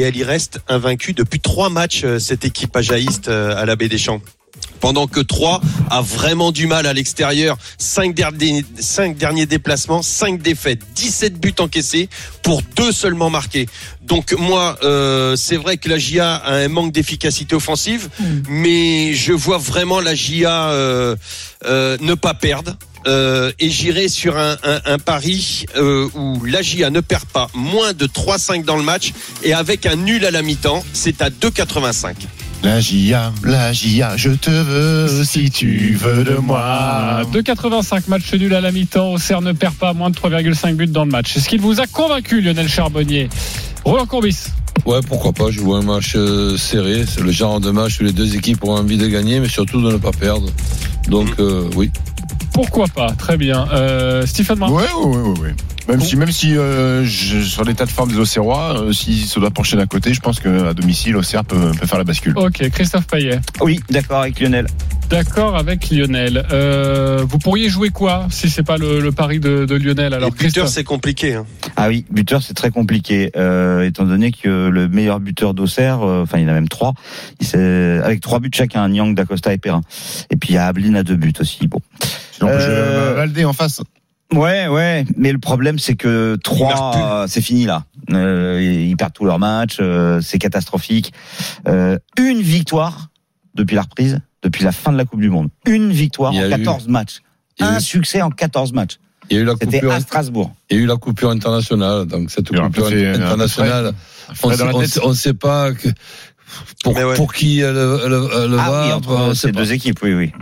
[0.00, 4.20] elle y reste invaincue depuis trois matchs, cette équipe ajaïste à la Baie des Champs
[4.80, 5.60] pendant que 3
[5.90, 7.56] a vraiment du mal à l'extérieur.
[7.78, 12.08] 5 derniers, cinq derniers déplacements, 5 défaites, 17 buts encaissés
[12.42, 13.66] pour deux seulement marqués.
[14.02, 18.24] Donc moi, euh, c'est vrai que la GIA a un manque d'efficacité offensive, mm.
[18.48, 21.16] mais je vois vraiment la GIA euh,
[21.64, 22.76] euh, ne pas perdre.
[23.06, 27.48] Euh, et j'irai sur un, un, un pari euh, où la GIA ne perd pas
[27.54, 29.12] moins de 3-5 dans le match
[29.44, 32.14] et avec un nul à la mi-temps, c'est à 2,85.
[32.66, 37.20] La GIA, la GIA, je te veux si tu veux de moi.
[37.32, 39.12] 2,85 match nul à la mi-temps.
[39.12, 41.36] Auxerre ne perd pas moins de 3,5 buts dans le match.
[41.36, 43.28] Est-ce qu'il vous a convaincu, Lionel Charbonnier?
[43.84, 44.48] Roland Courbis
[44.84, 45.52] Ouais, pourquoi pas.
[45.52, 47.04] Je vois un match euh, serré.
[47.06, 49.80] C'est le genre de match où les deux équipes ont envie de gagner, mais surtout
[49.80, 50.48] de ne pas perdre.
[51.08, 51.92] Donc, euh, oui.
[52.52, 53.12] Pourquoi pas?
[53.12, 53.68] Très bien.
[53.72, 55.54] Euh, Stéphane Martin Ouais, ouais, ouais, ouais.
[55.88, 59.38] Même si, même si euh, je, sur l'état de forme des Auxerrois, euh, si ça
[59.40, 62.34] doit pencher d'un côté, je pense qu'à domicile, Auxerre peut, peut faire la bascule.
[62.36, 63.40] Ok, Christophe Payet.
[63.60, 64.66] Oui, d'accord avec Lionel.
[65.08, 66.44] D'accord avec Lionel.
[66.50, 70.30] Euh, vous pourriez jouer quoi si c'est pas le, le, pari de, de Lionel Alors
[70.30, 71.34] Les buteur, c'est compliqué.
[71.34, 71.46] Hein.
[71.76, 76.22] Ah oui, buteur, c'est très compliqué, euh, étant donné que le meilleur buteur d'Auxerre, euh,
[76.22, 76.94] enfin il y en a même trois,
[77.40, 79.82] il avec trois buts chacun, Nyang, Dacosta et Perrin.
[80.30, 81.68] Et puis il y a Ablin à deux buts aussi.
[81.68, 81.78] Bon.
[82.40, 83.14] Donc euh...
[83.14, 83.80] Valdé en face.
[84.32, 87.84] Ouais, ouais, mais le problème c'est que 3 c'est fini là.
[88.12, 91.12] Euh, ils perdent tous leurs matchs, euh, c'est catastrophique.
[91.68, 93.08] Euh, une victoire
[93.54, 95.48] depuis la reprise, depuis la fin de la Coupe du Monde.
[95.66, 96.90] Une victoire en 14 eu...
[96.90, 97.20] matchs.
[97.60, 97.80] Un eu...
[97.80, 98.98] succès en 14 matchs.
[99.28, 100.52] Il y a eu la C'était coupure à Strasbourg.
[100.70, 103.92] Il y a eu la coupure internationale, donc cette Il y a un coupure internationale,
[104.44, 105.88] on ne sait pas que
[106.84, 107.16] pour, Mais ouais.
[107.16, 108.86] pour qui elle, elle, elle Ah va.
[108.86, 110.32] oui, entre ces deux équipes, oui, oui.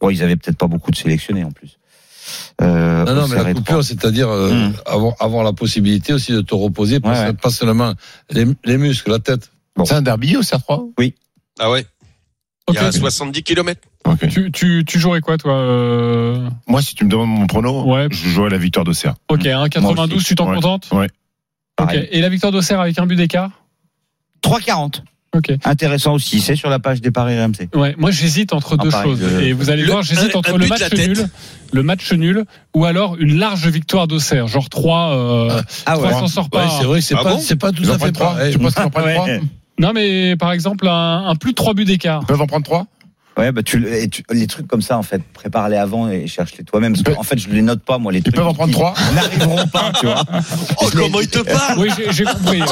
[0.00, 1.78] Bon, ils avaient peut-être pas beaucoup de sélectionnés en plus.
[2.62, 4.72] Euh, Non, non, mais la coupure, c'est-à-dire euh, Mm.
[4.86, 7.32] avoir, avoir la possibilité aussi de te reposer, pas, Ouais, ouais.
[7.32, 7.94] pas seulement
[8.30, 9.50] les, les muscles, la tête.
[9.76, 9.84] Bon.
[9.84, 10.86] C'est un derby, Auxerre 3
[11.58, 11.86] Ah ouais.
[12.68, 12.82] Il Ok.
[12.82, 13.80] y a 70 km.
[14.04, 14.28] Ok.
[14.28, 16.48] Tu, tu, tu jouerais quoi, toi euh...
[16.68, 18.06] Moi, si tu me demandes mon prono, Ouais.
[18.10, 19.14] je jouerais la victoire d'Auxerre.
[19.28, 20.26] Ok, Moi 1,92, aussi.
[20.26, 20.54] tu t'en Ouais.
[20.56, 21.06] contentes Ouais.
[21.06, 21.10] Ok.
[21.76, 22.08] Pareil.
[22.12, 23.50] Et la victoire d'Auxerre avec un but d'écart
[24.42, 25.02] 3,40.
[25.36, 25.52] Ok.
[25.64, 27.68] Intéressant aussi, c'est sur la page des paris RMC.
[27.76, 29.22] Ouais, moi j'hésite entre Ah, deux choses.
[29.40, 31.28] Et vous allez Le- voir, j'hésite entre le match nul,
[31.72, 36.12] le match nul, ou alors une large victoire d'Auxerre, genre 3 euh, Ah trois ouais.
[36.14, 36.68] s'en sort Ouais, pas.
[36.80, 38.52] c'est vrai, c'est Ah pas, bon c'est pas tout à fait prennent 3 pareil.
[38.52, 39.40] Tu penses qu'ils en prennent 3 Ouais.
[39.78, 42.20] Non, mais par exemple, un, un plus de 3 buts d'écart.
[42.24, 42.86] Ils peuvent en prendre 3
[43.40, 46.26] Ouais, bah tu, le- et tu- les trucs comme ça en fait, prépare-les avant et
[46.26, 46.92] cherche-les toi-même.
[46.92, 48.34] Parce peuvent- qu'en fait, je les note pas moi les Ils trucs.
[48.36, 50.22] peuvent en prendre qui 3 N'arriveront pas, tu vois.
[50.82, 52.60] Oh, Je comment il te parle Oui, j'ai j'ai compris.
[52.62, 52.66] euh.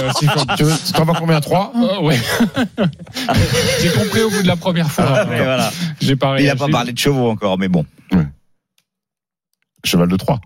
[0.57, 2.19] Tu veux- tu t'en vas combien 3 Euh, ouais.
[3.81, 5.05] j'ai compris au bout de la première fois.
[5.09, 5.71] Ah, mais voilà.
[6.01, 6.59] J'ai pas Il a réagi.
[6.59, 7.85] pas parlé de chevaux encore, mais bon.
[9.85, 10.41] Cheval de 3.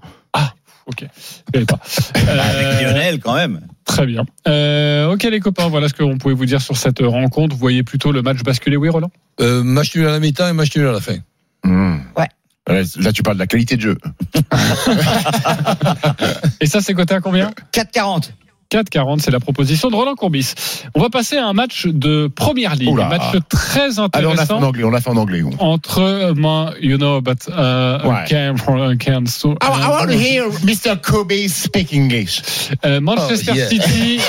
[0.86, 1.06] Ok.
[1.52, 1.78] Savais pas.
[2.16, 3.60] Euh, Avec Lionel quand même.
[3.84, 4.24] Très bien.
[4.48, 7.54] Euh, ok les copains, voilà ce qu'on pouvait vous dire sur cette rencontre.
[7.54, 9.10] Vous voyez plutôt le match basculer, oui Roland?
[9.40, 11.16] Euh, match nul à la mi-temps et match nul à la fin.
[11.64, 12.28] Ouais.
[12.68, 13.98] Là, tu parles de la qualité de jeu.
[16.60, 17.50] Et ça c'est coté à combien?
[17.72, 18.30] 4,40.
[18.72, 20.54] 4,40, c'est la proposition de Roland Courbis.
[20.94, 23.06] On va passer à un match de première ligue, Oula.
[23.06, 24.84] un match très Allez, on l'a fait intéressant en anglais.
[24.84, 25.42] On l'a fait en anglais.
[25.58, 28.24] entre moi, you know, but uh, Ouais.
[28.24, 28.56] I can,
[28.92, 30.96] I can so, I, I want to hear Mr.
[31.02, 32.40] Kobe speak English.
[32.86, 33.68] Euh, Manchester Oh, yeah.
[33.68, 34.20] City.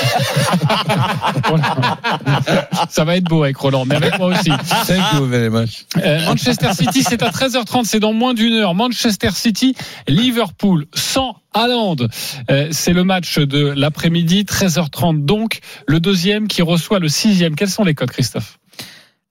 [2.90, 4.50] Ça va être beau avec Roland, mais avec moi aussi.
[4.86, 5.84] Thank you very much.
[6.02, 8.74] Euh, Manchester City, c'est à 13h30, c'est dans moins d'une heure.
[8.74, 9.74] Manchester City,
[10.08, 11.96] Liverpool, sans Haaland.
[12.50, 15.60] Euh, c'est le match de l'après-midi, 13h30 donc.
[15.86, 17.54] Le deuxième qui reçoit le sixième.
[17.54, 18.58] Quels sont les codes, Christophe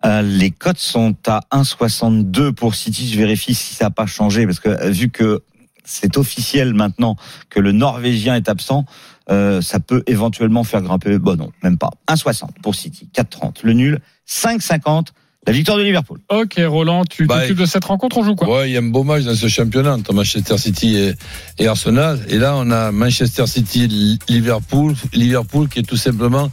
[0.05, 3.09] Euh, les cotes sont à 1,62 pour City.
[3.09, 5.43] Je vérifie si ça n'a pas changé parce que euh, vu que
[5.85, 7.15] c'est officiel maintenant
[7.49, 8.85] que le Norvégien est absent,
[9.29, 11.17] euh, ça peut éventuellement faire grimper.
[11.19, 11.91] Bon non, même pas.
[12.07, 15.07] 1,60 pour City, 4,30 le nul, 5,50
[15.45, 16.19] La victoire de Liverpool.
[16.29, 18.49] Ok, Roland, tu Bah, t'occupes de cette rencontre, on joue quoi?
[18.59, 21.13] Ouais, il y a un beau match dans ce championnat entre Manchester City et,
[21.59, 22.19] et Arsenal.
[22.29, 26.49] Et là, on a Manchester City, Liverpool, Liverpool qui est tout simplement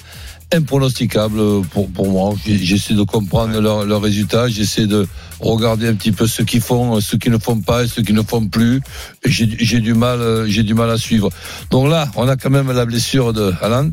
[0.52, 2.34] impronosticable pour, pour moi.
[2.44, 5.06] J'essaie de comprendre leurs leurs résultats, j'essaie de
[5.38, 8.16] regarder un petit peu ce qu'ils font, ce qu'ils ne font pas et ce qu'ils
[8.16, 8.80] ne font plus.
[9.24, 9.46] J'ai
[9.80, 11.30] du mal, euh, j'ai du mal à suivre.
[11.70, 13.90] Donc là, on a quand même la blessure de Haaland.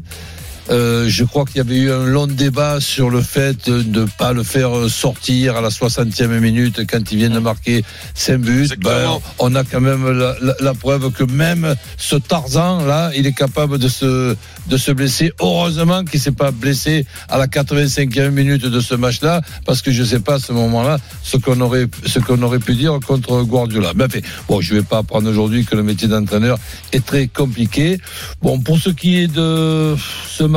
[0.70, 4.06] Euh, je crois qu'il y avait eu un long débat sur le fait de ne
[4.06, 7.84] pas le faire sortir à la 60e minute quand il vient de marquer
[8.16, 8.68] 5 buts.
[8.80, 8.92] Ben,
[9.40, 13.34] on a quand même la, la- la preuve que même ce Tarzan là, il est
[13.34, 14.36] capable de se
[14.68, 15.32] de se blesser.
[15.40, 20.04] Heureusement qu'il s'est pas blessé à la 85e minute de ce match-là, parce que je
[20.04, 23.94] sais pas à ce moment-là ce qu'on aurait ce qu'on aurait pu dire contre Guardiola.
[23.96, 24.08] Mais
[24.50, 26.58] bon, je vais pas apprendre aujourd'hui que le métier d'entraîneur
[26.92, 27.98] est très compliqué.
[28.42, 29.96] Bon, pour ce qui est de
[30.30, 30.57] ce match,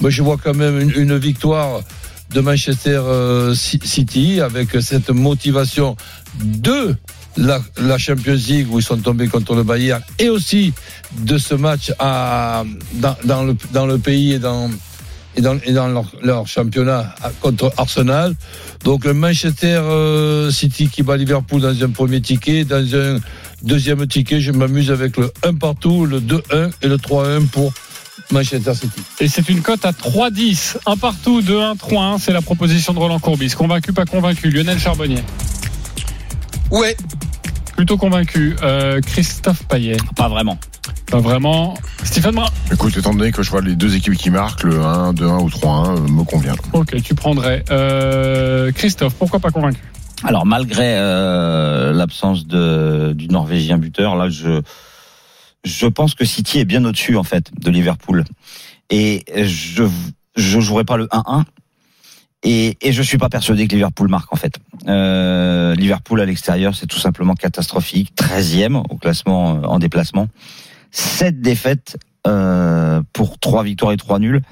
[0.00, 1.80] moi je vois quand même une, victoire
[2.32, 5.96] de Manchester euh, City avec cette motivation
[6.42, 6.96] de
[7.36, 10.72] la, Champions League où ils sont tombés contre le Bayern et aussi
[11.18, 14.70] de ce match dans, le, pays et dans,
[15.38, 18.34] leur, leur championnat contre Arsenal.
[18.84, 23.18] Donc le Manchester euh, City qui bat Liverpool dans un premier ticket, dans un
[23.62, 27.72] deuxième ticket, je m'amuse avec le 1 partout, le 2-1 et le 3-1 pour
[28.30, 29.02] Manchester City.
[29.20, 30.76] Et c'est une cote à 3-10.
[30.86, 32.18] Un partout, 2-1, 3-1.
[32.18, 33.50] C'est la proposition de Roland Courbis.
[33.50, 34.50] Convaincu, pas convaincu.
[34.50, 35.22] Lionel Charbonnier.
[36.70, 36.96] Ouais.
[37.76, 38.56] Plutôt convaincu.
[38.62, 39.98] Euh, Christophe Payet.
[40.16, 40.58] Pas vraiment.
[41.10, 41.74] Pas vraiment.
[42.02, 42.48] Stéphane Brun.
[42.72, 45.48] Écoute, étant donné que je vois les deux équipes qui marquent, le 1, 2-1 ou
[45.48, 46.54] 3-1 euh, me convient.
[46.72, 47.64] Ok, tu prendrais.
[47.70, 49.80] Euh, Christophe, pourquoi pas convaincu?
[50.24, 54.62] Alors malgré euh, l'absence de du Norvégien buteur, là je
[55.66, 58.24] je pense que City est bien au-dessus en fait de Liverpool.
[58.88, 59.82] Et je
[60.36, 61.42] je jouerai pas le 1-1
[62.44, 64.58] et et je suis pas persuadé que Liverpool marque en fait.
[64.86, 70.28] Euh, Liverpool à l'extérieur c'est tout simplement catastrophique, 13e au classement euh, en déplacement,
[70.92, 71.98] sept défaites
[72.28, 74.42] euh, pour trois victoires et trois nuls.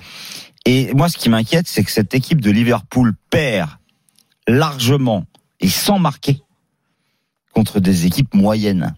[0.67, 3.71] Et moi ce qui m'inquiète c'est que cette équipe de Liverpool perd
[4.49, 5.27] largement
[5.61, 6.43] et sans marquer
[7.53, 8.97] contre des équipes moyennes,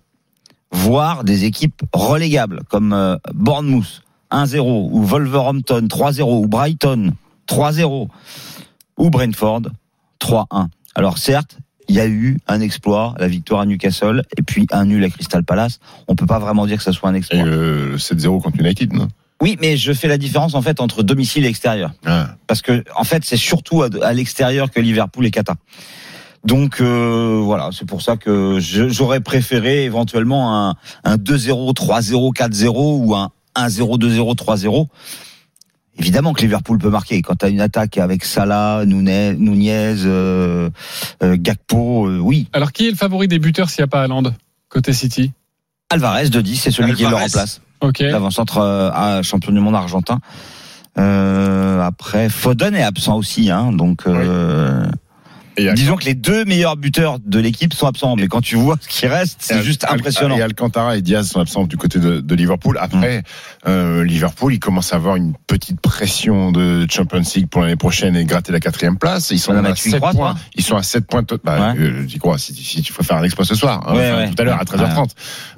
[0.73, 4.03] voire des équipes relégables comme euh, Bournemouth
[4.33, 7.13] 1-0 ou Wolverhampton 3-0 ou Brighton
[7.49, 8.09] 3-0
[8.99, 9.63] ou Brentford
[10.21, 10.67] 3-1.
[10.95, 14.87] Alors certes, il y a eu un exploit, la victoire à Newcastle et puis un
[14.87, 15.79] nul à Crystal Palace.
[16.09, 17.39] On peut pas vraiment dire que ça soit un exploit.
[17.45, 19.07] euh, le 7-0 contre United, non?
[19.43, 22.31] Oui, mais je fais la différence en fait entre domicile et extérieur Ah.
[22.47, 25.55] parce que en fait c'est surtout à, à l'extérieur que Liverpool est cata.
[26.47, 32.33] Donc euh, voilà, c'est pour ça que je- j'aurais préféré éventuellement un, un 2-0, 3-0,
[32.33, 34.87] 4-0 ou un 1-0, 2-0, 3-0.
[35.99, 40.69] Évidemment que Liverpool peut marquer quand tu as une attaque avec Salah, Nunez, Nunez euh,
[41.23, 42.49] euh, Gakpo, euh, oui.
[42.53, 44.25] Alors, qui est le favori des buteurs s'il n'y a pas Haaland
[44.69, 45.33] Côté City?
[45.89, 47.61] Alvarez de 10, c'est celui qui le remplace.
[47.81, 48.01] Ok.
[48.01, 50.21] L'avant-centre euh, à champion du monde argentin.
[50.99, 54.85] Euh, après, Foden est absent aussi, hein, donc euh,
[55.75, 58.17] disons que les deux meilleurs buteurs de l'équipe sont absents.
[58.17, 60.37] Mais quand tu vois ce qui reste, c'est juste impressionnant.
[60.37, 62.79] Et Alcantara et Diaz sont absents du côté de, de Liverpool.
[62.81, 63.23] Après,
[63.67, 68.17] euh, Liverpool, il commence à avoir une petite pression de Champions League pour l'année prochaine
[68.17, 69.31] et gratter la quatrième place.
[69.31, 70.35] Ils sont à tu y 7 crois, points.
[70.55, 71.23] Ils sont à 7 points.
[71.25, 71.79] to- Bah, Ouais.
[71.81, 72.39] euh, j'y crois.
[72.39, 74.31] Si, si tu faire un exploit ce soir, hein, Ouais, enfin, ouais.
[74.31, 75.11] tout à l'heure à 13h30,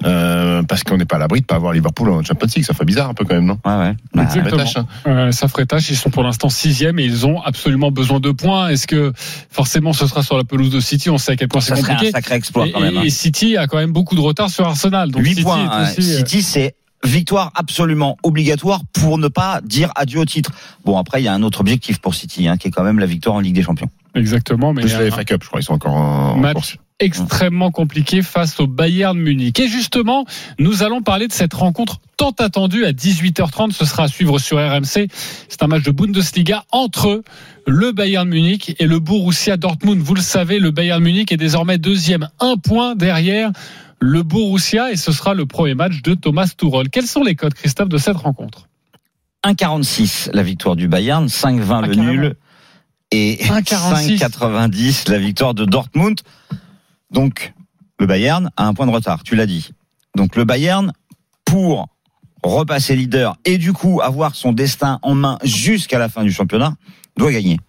[0.05, 2.65] euh, parce qu'on n'est pas à l'abri de pas avoir Liverpool en Champions League.
[2.65, 3.93] Ça fait bizarre un peu quand même, non Ouais, ouais.
[4.13, 4.63] Bah, Ça fait Exactement.
[4.63, 4.85] tâche, hein.
[5.07, 5.89] Euh, ça ferait tâche.
[5.89, 8.69] Ils sont pour l'instant sixième et ils ont absolument besoin de points.
[8.69, 9.13] Est-ce que
[9.49, 11.81] forcément ce sera sur la pelouse de City On sait à quel point c'est serait
[11.91, 12.11] un compliqué.
[12.11, 12.97] sacré exploit Et, quand même.
[12.97, 13.01] hein.
[13.03, 15.11] et City a quand même beaucoup de retard sur Arsenal.
[15.11, 15.69] Donc 8 City points.
[15.69, 15.83] hein.
[15.97, 16.75] aussi, euh, City, c'est
[17.05, 20.51] victoire absolument obligatoire pour ne pas dire adieu au titre.
[20.83, 22.99] Bon, après, il y a un autre objectif pour City, hein, qui est quand même
[22.99, 23.89] la victoire en Ligue des Champions.
[24.15, 25.61] Exactement, mais Plus la un FA Cup, je crois.
[25.61, 26.75] Ils sont encore en, en match course.
[26.99, 29.59] Extrêmement compliqué face au Bayern Munich.
[29.59, 30.25] Et justement,
[30.57, 33.71] nous allons parler de cette rencontre tant attendue à 18h30.
[33.71, 35.07] Ce sera à suivre sur RMC.
[35.47, 37.23] C'est un match de Bundesliga entre
[37.65, 40.01] le Bayern Munich et le Borussia Dortmund.
[40.01, 43.51] Vous le savez, le Bayern Munich est désormais deuxième, un point derrière
[43.99, 46.89] le Borussia et ce sera le premier match de Thomas Tuchel.
[46.89, 48.67] Quels sont les codes, Christophe, de cette rencontre?
[49.45, 52.35] 1,46 la victoire du Bayern, 5,20 Ah, le nul
[53.11, 54.19] et 1,46.
[54.19, 56.19] 5,90 la victoire de Dortmund.
[57.11, 57.53] Donc
[57.99, 59.71] le Bayern a un point de retard, tu l'as dit.
[60.15, 60.91] Donc le Bayern,
[61.45, 61.87] pour
[62.43, 66.75] repasser leader et du coup avoir son destin en main jusqu'à la fin du championnat,
[67.17, 67.59] doit gagner.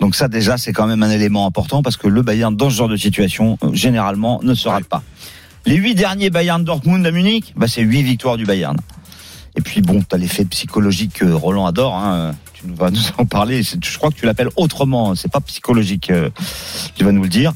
[0.00, 2.76] Donc ça déjà c'est quand même un élément important parce que le Bayern dans ce
[2.76, 5.02] genre de situation euh, généralement ne se rate pas.
[5.66, 8.76] Les huit derniers Bayern Dortmund à Munich, bah, c'est huit victoires du Bayern.
[9.56, 11.94] Et puis bon, t'as l'effet psychologique que Roland adore.
[11.94, 12.34] Hein.
[12.64, 13.62] Tu vas nous en parler.
[13.62, 15.14] Je crois que tu l'appelles autrement.
[15.14, 16.10] C'est pas psychologique.
[16.10, 16.30] euh,
[16.94, 17.52] Tu vas nous le dire.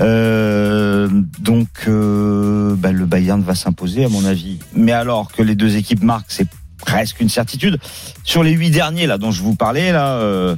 [0.00, 4.58] Euh, donc, euh, bah, le Bayern va s'imposer, à mon avis.
[4.74, 7.78] Mais alors que les deux équipes marquent, c'est presque une certitude.
[8.24, 10.56] Sur les huit derniers là dont je vous parlais là, euh,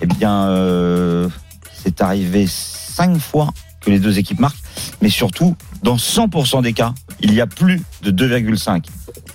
[0.00, 1.28] eh bien, euh,
[1.72, 4.56] c'est arrivé cinq fois que les deux équipes marquent.
[5.02, 8.84] Mais surtout, dans 100% des cas, il y a plus de 2,5.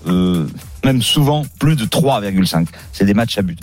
[0.08, 0.48] Euh,
[0.84, 2.68] même souvent plus de 3,5.
[2.92, 3.58] C'est des matchs à but.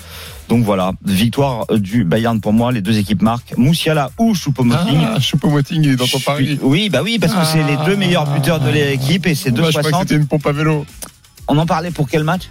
[0.48, 2.72] Donc voilà, victoire euh, du Bayern pour moi.
[2.72, 3.56] Les deux équipes marquent.
[3.56, 5.06] Moussiala ou Choupo-Moting.
[5.06, 6.58] Ah, Choupo-Moting il est dans ton Je pari.
[6.62, 9.70] Oui, bah oui, parce que c'est les deux meilleurs buteurs de l'équipe et c'est Moi,
[9.70, 10.00] je crois que 2,60.
[10.00, 10.86] c'était une pompe à vélo.
[11.46, 12.48] On en parlait pour quel match?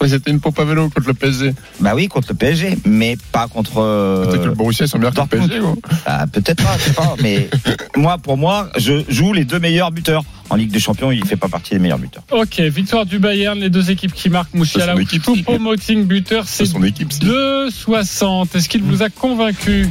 [0.00, 1.54] Je crois que c'était une pompe à vélo contre le PSG.
[1.80, 3.78] Bah oui, contre le PSG, mais pas contre.
[3.78, 5.42] euh, Peut-être que le Borussia sont meilleurs que le.
[5.48, 5.58] PSG.
[5.58, 5.76] gros.
[6.06, 7.16] Ah, peut-être pas, je sais pas.
[7.20, 7.50] Mais
[7.96, 10.22] moi, pour moi, je joue les deux meilleurs buteurs.
[10.50, 12.22] En Ligue des Champions, il fait pas partie des meilleurs buteurs.
[12.30, 15.00] Ok, victoire du Bayern, les deux équipes qui marquent Mouchiala ou.
[15.02, 17.12] Choupo-Moting buteur, C'est c'est son équipe.
[17.12, 17.18] si.
[17.20, 18.56] 2,60.
[18.56, 19.88] Est-ce qu'il vous a convaincu?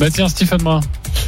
[0.00, 0.80] Bah tiens, Stephen Brun.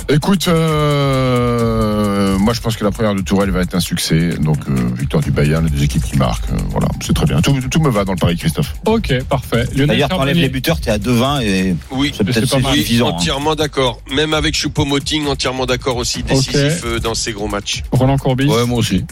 [0.09, 4.31] Écoute, euh, moi je pense que la première de Tourelle va être un succès.
[4.38, 6.50] Donc euh, victoire du Bayern, les deux équipes qui marquent.
[6.50, 7.40] euh, voilà, c'est très bien.
[7.40, 8.74] Tout, tout me va dans le pari, Christophe.
[8.87, 9.64] Ok, parfait.
[9.74, 12.72] Lionel D'ailleurs, t'enlèves les buteurs, t'es à 2,20 et Oui, c'est peut-être mal.
[12.72, 13.09] oui, suffisant.
[13.09, 13.12] hein.
[13.12, 14.00] entièrement d'accord.
[14.14, 17.83] Même avec Choupo-Moting, entièrement d'accord aussi, décisif euh, dans ces gros matchs.
[17.92, 18.46] Roland Courbis.
[18.46, 19.05] Ouais, moi aussi.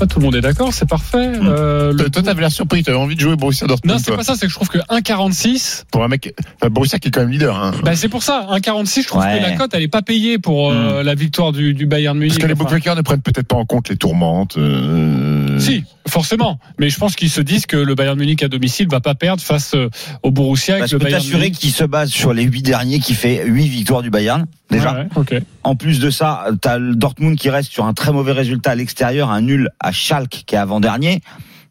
[0.00, 1.28] Pas tout le monde est d'accord, c'est parfait.
[1.38, 1.46] Hmm.
[1.46, 2.82] Euh, le- Toi, t'avais l'air surpris.
[2.82, 3.98] T'avais envie de jouer Borussia Dortmund.
[3.98, 6.98] Non, c'est pas ça, c'est que je trouve que 1,46, Pour un mec, enfin, Borussia
[6.98, 7.54] qui est quand même leader.
[7.62, 7.72] Hein.
[7.84, 9.38] bah c'est pour ça, 1,46, je trouve Ouais.
[9.38, 12.32] que la cote, elle est pas payée pour euh, la victoire du, du Bayern Munich.
[12.32, 14.56] Parce que les Enfin, bookmakers ne prennent peut-être pas en compte les tourmentes.
[14.56, 16.58] euh, Si, forcément.
[16.78, 19.42] Mais je pense qu'ils se disent que le Bayern Munich à domicile va pas perdre
[19.42, 19.90] face euh,
[20.22, 20.74] au Borussia.
[20.74, 21.58] Bah, avec je le peux Bayern t'assurer Munich.
[21.58, 24.46] qu'il se base sur les huit derniers, qui fait huit victoires du Bayern.
[24.70, 25.04] Déjà.
[25.18, 25.42] Ouais.
[25.64, 28.74] En plus de ça, t'as le Dortmund qui reste sur un très mauvais résultat à
[28.76, 31.20] l'extérieur, un nul à Schalke qui est avant-dernier.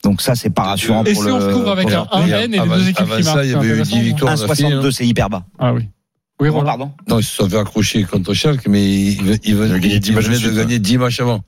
[0.04, 1.34] Donc ça, c'est pas rassurant Et pour si le.
[1.34, 3.18] on retrouve avec pour un le- 1 Et N et les avant- deux équipes avant
[3.18, 3.46] qui ça, marquent.
[3.46, 4.34] il y c'est avait eu intéressant, 10 non victoires.
[4.38, 5.44] 1,62, c'est hyper bas.
[5.60, 5.82] Ah oui.
[6.42, 6.66] Oui, Roland.
[6.66, 6.92] pardon.
[7.10, 9.80] Non, ils se sont fait accrocher contre Schalke, mais ils, ve- ils venaient, Ils avaient
[9.82, 11.42] gagné 10 ils matchs venaient de gagner 10 matchs avant.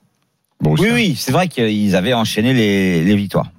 [0.64, 3.50] Oui, oui, c'est vrai qu'ils avaient enchaîné les, les victoires.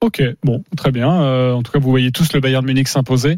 [0.00, 1.12] Ok, bon, très bien.
[1.22, 3.36] Euh, en tout cas, vous voyez tous le Bayern Munich s'imposer.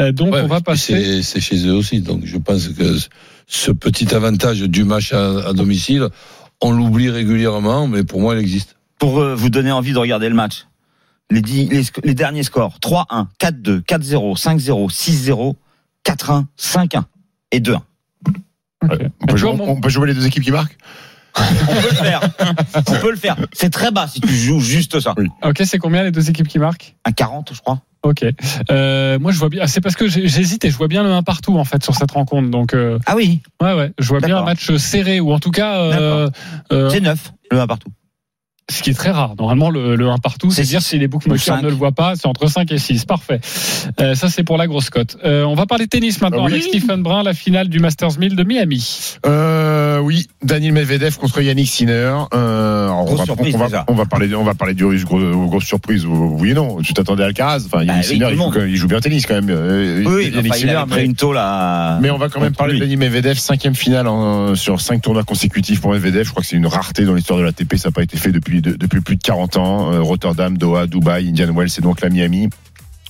[0.00, 0.94] Euh, donc, Ouais, on va passer.
[0.94, 2.00] C'est c'est chez eux aussi.
[2.00, 2.96] Donc je pense que
[3.48, 6.06] ce petit avantage du match à, à domicile,
[6.60, 8.76] on l'oublie régulièrement, mais pour moi, il existe.
[8.98, 10.66] Pour euh, vous donner envie de regarder le match,
[11.30, 15.54] les, dix- les, sc- les derniers scores 3-1, 4-2, 4-0, 5-0, 6-0,
[16.06, 17.02] 4-1, 5-1
[17.52, 17.78] et 2-1.
[18.82, 19.00] Ok.
[19.22, 20.76] On peut, jouer, mon- on peut jouer les deux équipes qui marquent
[21.36, 21.42] On
[21.74, 22.20] peut le faire.
[22.86, 23.36] On peut le faire.
[23.52, 25.14] C'est très bas si tu joues juste ça.
[25.42, 26.94] Ok, c'est combien les deux équipes qui marquent?
[27.04, 27.80] Un 40, je crois.
[28.04, 28.24] Ok.
[28.70, 29.62] Euh, moi, je vois bien.
[29.64, 31.94] ah, C'est parce que j'hésite et je vois bien le 1 partout en fait sur
[31.94, 32.50] cette rencontre.
[32.50, 35.50] Donc, euh, Ah oui, ouais, ouais, je vois bien un match serré ou en tout
[35.50, 36.28] cas, euh,
[36.70, 37.88] euh, c'est 9, le 1 partout.
[38.70, 39.34] Ce qui est très rare.
[39.38, 40.88] Normalement, le, le 1 partout, C'est c'est dire six.
[40.90, 43.04] si les bookmakers ne le voient pas, c'est entre 5 et 6.
[43.04, 43.40] Parfait.
[44.00, 45.16] Euh, ça, c'est pour la grosse cote.
[45.24, 46.52] Euh, on va parler tennis maintenant Ah oui.
[46.52, 49.16] avec Stephen Brun, la finale du Masters 1000 de Miami.
[49.26, 52.14] Euh, oui, Daniel Medvedev contre Yannick Sinner.
[52.32, 53.84] Euh, on, va, surprise, on, va, déjà.
[53.88, 56.06] on va parler, on va parler du russe, gros- grosse surprise.
[56.06, 56.78] Oui et non.
[56.82, 57.64] Tu t'attendais à Alcaraz.
[57.66, 58.28] Enfin, Yannick Bah oui, Sinner,
[58.70, 59.50] il, joue, il bien au tennis quand même.
[60.06, 61.98] Oui, Yannick enfin, il Sinner, avait pris mais- une tôle à.
[62.00, 62.80] Mais on va quand même parler lui.
[62.80, 66.24] de Dani Medvedev, cinquième finale en- sur cinq tournois consécutifs pour Medvedev.
[66.24, 67.76] Je crois que c'est une rareté dans l'histoire de l'ATP.
[67.76, 69.92] Ça n'a pas été fait depuis, de- depuis plus de 40 ans.
[69.92, 72.48] Euh, Rotterdam, Doha, Dubaï, Indian Wells et donc la Miami.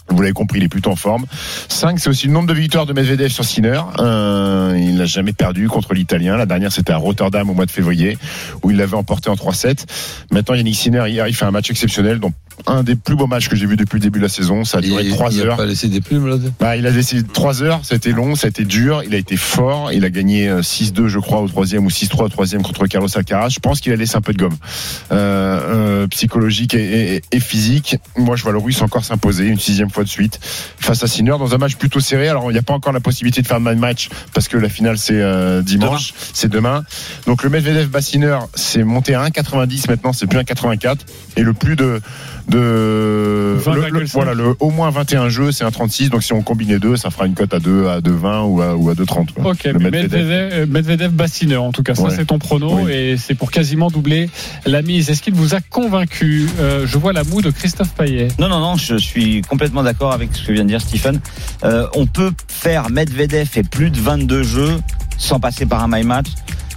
[0.09, 1.25] Vous l'avez compris, il est plutôt en forme.
[1.69, 3.81] 5, c'est aussi le nombre de victoires de Medvedev sur Sinner.
[3.99, 6.37] Euh, il n'a jamais perdu contre l'Italien.
[6.37, 8.19] La dernière, c'était à Rotterdam au mois de février,
[8.63, 9.85] où il l'avait emporté en 3-7.
[10.31, 12.35] Maintenant, Yannick Sinner, hier, il fait un match exceptionnel, donc
[12.67, 14.63] un des plus beaux matchs que j'ai vu depuis le début de la saison.
[14.65, 15.65] Ça a duré il, 3 il a heures.
[15.67, 16.37] laissé des plumes là.
[16.61, 19.37] Bah, il a décidé 3 heures, été long, ça a été dur, il a été
[19.37, 22.87] fort, il a gagné euh, 6-2 je crois au troisième ou 6-3 au troisième contre
[22.87, 23.49] Carlos Alcaraz.
[23.49, 24.57] Je pense qu'il a laissé un peu de gomme
[25.11, 25.15] euh,
[26.05, 27.97] euh, psychologique et, et- et physique.
[28.17, 31.37] Moi je vois le Russe encore s'imposer une sixième fois de suite face à Sinner
[31.39, 32.29] dans un match plutôt serré.
[32.29, 34.69] Alors il n'y a pas encore la possibilité de faire un match parce que la
[34.69, 36.85] finale c'est euh, dimanche, c'est demain.
[37.27, 40.99] Donc le Medvedev Sinner c'est monté à 1,90 maintenant, c'est plus 1,84
[41.37, 42.01] et le plus de
[42.49, 43.75] de 20,5.
[43.91, 46.69] le- le- voilà le au moins 21 jeux c'est un 36 donc si on combine
[46.69, 49.33] les deux ça fera une cote à 2 à 2,20 ou à ou à 2,30
[49.33, 49.53] quoi.
[49.53, 50.67] Ok, Le Medvedev.
[50.69, 52.11] Medvedev, euh, Bassiner, en tout cas, ça Ouais.
[52.15, 52.93] c'est ton prono Oui.
[52.93, 54.29] et c'est pour quasiment doubler
[54.67, 55.09] la mise.
[55.11, 56.49] Est-ce qu'il vous a convaincu?
[56.61, 58.29] Euh, Je vois la moue de Christophe Payet.
[58.39, 61.21] Non, non, non, je suis complètement d'accord avec ce que vient de dire Stephen.
[61.65, 64.77] Euh, on peut faire Medvedev et plus de 22 jeux
[65.19, 66.27] sans passer par un my match.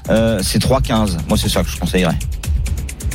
[0.10, 1.18] Euh, c'est 3-15.
[1.28, 2.16] Moi, c'est ça que je conseillerais.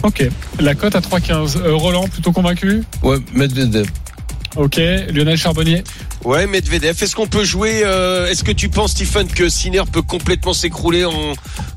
[0.03, 0.29] Ok,
[0.61, 1.59] la cote à 3,15.
[1.59, 3.87] Euh, Roland, plutôt convaincu Ouais, Medvedev.
[4.57, 5.83] Ok, Lionel Charbonnier.
[6.25, 7.01] Ouais, Medvedev.
[7.03, 11.05] Est-ce qu'on peut jouer euh, Est-ce que tu penses, Stephen, que Sinner peut complètement s'écrouler
[11.05, 11.13] en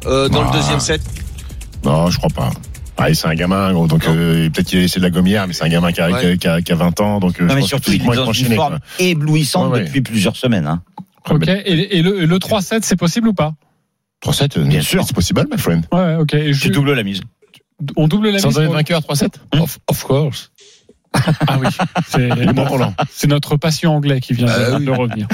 [0.08, 0.52] euh, dans Ah.
[0.54, 1.02] le deuxième set?
[1.84, 2.50] Non, je crois pas.
[2.98, 5.54] Ah, c'est un gamin, gros, donc euh, peut-être qu'il a laissé de la gommière, mais
[5.54, 6.20] c'est un gamin qui a, Ouais.
[6.20, 7.96] qui a- qui a- qui a 20 ans, donc Non, je mais pense surtout, que
[7.98, 9.86] il est dans une forme éblouissante Ouais, ouais.
[9.86, 10.66] depuis plusieurs semaines.
[10.66, 10.82] Hein.
[11.30, 11.48] Ok.
[11.48, 13.54] Et, et le, le 3-7, c'est possible ou pas?
[14.26, 15.04] 3-7, Bien sûr.
[15.06, 15.84] C'est possible, my friend.
[15.92, 16.34] Ouais, ok.
[16.36, 17.22] Et je- Tu doubles la mise.
[17.96, 18.58] On double la Sans mise.
[18.66, 20.52] pour- vainqueur, 3-7 Of, of course.
[21.48, 21.68] Ah oui,
[22.10, 22.30] c'est
[23.14, 24.86] c'est notre patient anglais qui vient de, Ah oui.
[24.86, 25.28] de revenir.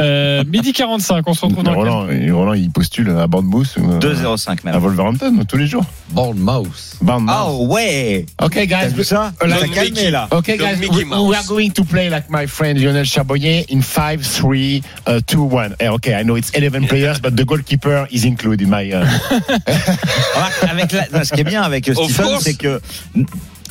[0.00, 3.90] Euh, midi 45, on se retrouve dans Roland, et Roland, il postule à Bournemouth, ou,
[3.92, 4.80] euh, 2-0-5 à même.
[4.80, 5.84] Wolverhampton, tous les jours.
[6.10, 6.96] Bournemouth.
[7.00, 7.34] Bournemouth.
[7.48, 8.88] Oh ouais Ok, guys.
[8.94, 10.28] vu ça Comme Ça calmé là.
[10.30, 11.28] Okay, Comme guys, Mickey we, Mouse.
[11.28, 15.38] we are going to play like my friend Lionel Charbonnier in 5 3 uh, 2
[15.38, 15.74] 1.
[15.80, 18.90] Eh, okay, I know it's 11 players, but the goalkeeper is included in my.
[18.92, 19.04] Uh,
[20.70, 22.80] Avec la- ce qui est bien avec Stephen, c'est que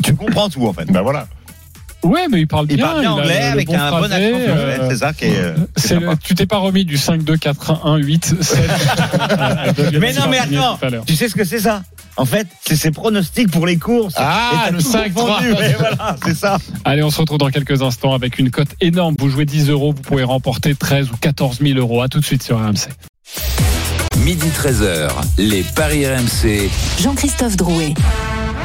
[0.04, 0.86] tu comprends tout en fait.
[0.92, 1.28] ben voilà.
[2.04, 2.78] Ouais, mais il parle bien.
[2.78, 5.36] Il parle bien a anglais avec bon un bon accent euh, C'est ça qui est.
[5.38, 5.56] euh,
[5.92, 8.60] le- tu t'es pas remis du 5-2, 4-1, 8, 7.
[10.00, 11.84] Mais non, mais attends, tu sais ce que c'est ça?
[12.16, 14.14] En fait, c'est ses pronostics pour les courses.
[14.18, 15.14] Ah, le tout 5-3.
[15.14, 16.58] confondu, mais voilà, c'est ça.
[16.84, 19.16] Allez, on se retrouve dans quelques instants avec une cote énorme.
[19.20, 22.02] Vous jouez 10 euros, vous pouvez remporter 13 ou 14 000 euros.
[22.02, 22.90] À tout de suite sur RMC.
[24.18, 26.70] Midi 13h, les Paris RMC.
[27.02, 27.94] Jean-Christophe Drouet.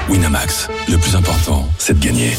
[0.09, 2.33] Winamax, le plus important, c'est de gagner.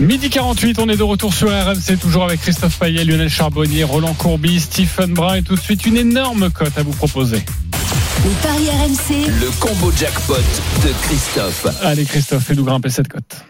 [0.00, 4.14] Midi 48, on est de retour sur RMC, toujours avec Christophe Payet, Lionel Charbonnier, Roland
[4.14, 7.44] Courbis, Stephen Brun et tout de suite une énorme cote à vous proposer.
[8.24, 9.26] Les paris RMC.
[9.40, 11.66] Le combo jackpot de Christophe.
[11.82, 13.44] Allez Christophe, fais-nous grimper cette cote.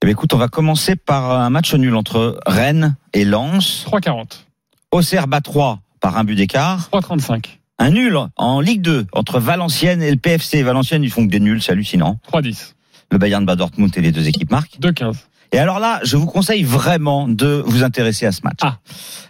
[0.00, 3.84] Eh bien, écoute, on va commencer par un match nul entre Rennes et Lens.
[3.90, 4.44] 3,40,
[4.92, 6.88] Auxerre bat 3 par un but d'écart.
[6.92, 10.62] 3,35, Un nul en Ligue 2 entre Valenciennes et le PFC.
[10.62, 12.20] Valenciennes, ils font que des nuls, c'est hallucinant.
[12.32, 12.74] 3,10,
[13.10, 14.78] Le Bayern bat Dortmund et les deux équipes marquent.
[14.80, 15.16] 2,15.
[15.52, 18.58] Et alors là, je vous conseille vraiment de vous intéresser à ce match.
[18.62, 18.78] Ah.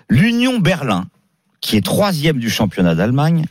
[0.08, 1.06] L'Union Berlin,
[1.60, 3.44] qui est troisième du championnat d'Allemagne,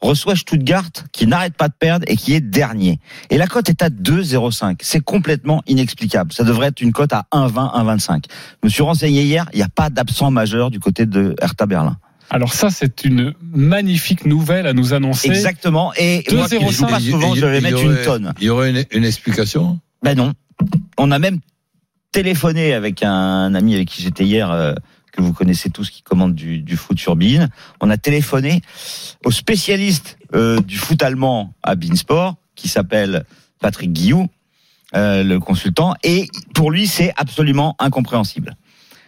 [0.00, 2.98] reçoit Stuttgart, qui n'arrête pas de perdre et qui est dernier.
[3.30, 4.78] Et la cote est à 2,05.
[4.82, 6.32] C'est complètement inexplicable.
[6.32, 8.24] Ça devrait être une cote à 1,20, 1,25.
[8.62, 11.66] Je me suis renseigné hier, il n'y a pas d'absent majeur du côté de Hertha
[11.66, 11.96] Berlin.
[12.30, 15.28] Alors ça, c'est une magnifique nouvelle à nous annoncer.
[15.28, 15.92] Exactement.
[15.96, 18.34] Et moi qui ne joue pas Et- souvent, je vais y mettre aurait- une tonne.
[18.40, 19.78] Il y aurait une, une explication?
[20.02, 20.32] Ben non.
[20.98, 21.38] On a même
[22.12, 24.74] téléphoné avec un ami avec qui j'étais hier, euh,
[25.12, 27.48] que vous connaissez tous, qui commande du, du foot sur Bein.
[27.80, 28.60] On a téléphoné
[29.24, 33.24] au spécialiste euh, du foot allemand à Beansport, qui s'appelle
[33.60, 34.28] Patrick Guillou,
[34.94, 38.56] euh, le consultant, et pour lui, c'est absolument incompréhensible.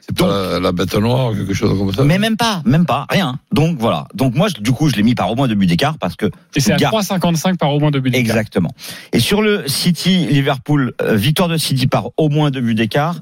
[0.07, 3.07] C'est pas la, bête noire ou quelque chose comme ça Mais même pas, même pas,
[3.09, 3.39] rien.
[3.53, 4.07] Donc voilà.
[4.15, 6.15] Donc moi, je- du coup, je l'ai mis par au moins deux buts d'écart parce
[6.17, 8.11] que Et c'est à Stuttgart- 3,55 par au moins deux buts.
[8.11, 8.37] d'écart.
[8.37, 8.75] Exactement.
[9.13, 13.17] Et sur le City Liverpool, euh, victoire de City par au moins deux buts d'écart.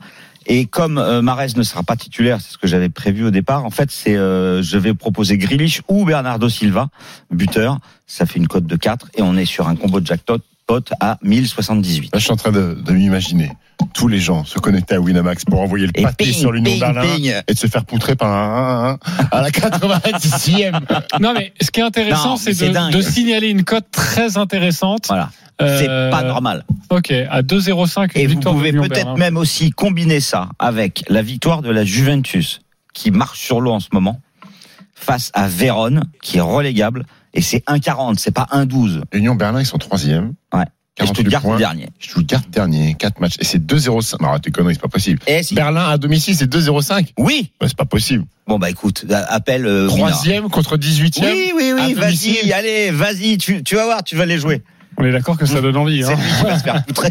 [0.46, 3.64] Et comme euh, ne sera pas titulaire, c'est ce que j'avais prévu au départ.
[3.64, 6.88] En fait, c'est euh, je vais proposer Grealish ou Bernardo Silva,
[7.30, 7.78] buteur.
[8.08, 10.92] Ça fait une cote de 4 et on est sur un combo de jackpot pot
[11.00, 12.10] à 1078.
[12.12, 13.52] Là, je suis en train de, de m'imaginer
[13.94, 17.32] tous les gens se connecter à Winamax pour envoyer le pâté ping, sur l'Union ping.
[17.46, 18.98] et de se faire poutrer par un 1-1
[19.30, 20.80] à la 86e.
[21.20, 25.06] Non mais ce qui est intéressant, c'est de, signaler une cote très intéressante.
[25.08, 25.30] Voilà.
[25.60, 26.64] C'est Euh, pas normal.
[26.90, 31.70] Ok, à 2,05 Et vous pouvez peut-être même aussi combiner ça avec la victoire de
[31.70, 32.62] la Juventus,
[32.94, 34.20] qui marche sur l'eau en ce moment,
[34.94, 37.04] face à Vérone, qui est relégable,
[37.34, 39.02] et c'est 1,40, c'est pas 1,12.
[39.12, 40.34] Union Berlin, ils sont troisième.
[40.52, 40.64] Ouais.
[40.98, 41.56] Et 48 Stuttgart points.
[41.56, 41.88] dernier.
[41.98, 43.36] Stuttgart dernier, 4 matchs.
[43.40, 44.20] Et c'est 2-0-5.
[44.20, 45.20] Non, arrête tes conneries, c'est pas possible.
[45.26, 45.54] Et si.
[45.54, 47.12] Berlin à domicile, c'est 2-0-5.
[47.18, 47.50] Oui.
[47.60, 48.24] Ouais, c'est pas possible.
[48.46, 49.64] Bon bah écoute, appelle.
[49.66, 49.86] Euh.
[49.88, 51.22] Troisième contre 18e.
[51.24, 51.94] Oui, oui, oui.
[51.94, 53.38] Vas-y, allez, vas-y.
[53.38, 54.62] Tu, tu vas voir, tu vas les jouer.
[54.98, 56.02] On est d'accord que ça donne envie.
[56.04, 56.16] C'est Hein.
[56.16, 57.10] lui qui va se faire poutrer.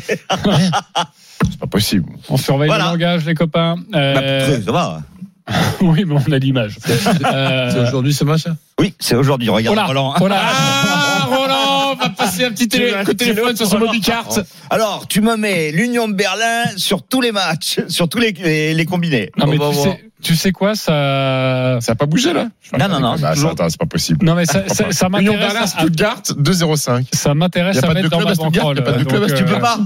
[1.50, 2.06] C'est pas possible.
[2.30, 2.86] On surveille Voilà.
[2.86, 3.76] le langage, les copains.
[3.96, 5.02] Euh, Bah, poutrer, ça va.
[5.82, 6.78] oui, mais on a l'image.
[7.26, 9.50] Euh, C'est aujourd'hui ce match hein Oui, c'est aujourd'hui.
[9.50, 10.14] Regarde Roland.
[10.28, 10.42] là.
[10.44, 14.28] Ah, Roland va passer un petit télé- coup de téléphone sur son mobicart.
[14.70, 18.74] Alors, tu me mets l'Union de Berlin sur tous les matchs, sur tous les, les,
[18.74, 19.32] les combinés.
[19.38, 21.78] Non, mais tu sais, tu sais quoi, ça.
[21.82, 22.48] Ça a pas bougé, là?
[22.78, 24.26] Non, non, non, c'est Bah, toujours- attends, c'est pas possible.
[24.26, 25.40] Non, mais ça, ça, ça Union m'intéresse.
[25.54, 27.06] Berlin, à- Stuttgart, 2-0-5.
[27.14, 29.80] Ça m'intéresse à pas de mettre dans ma euh, Tu peux pas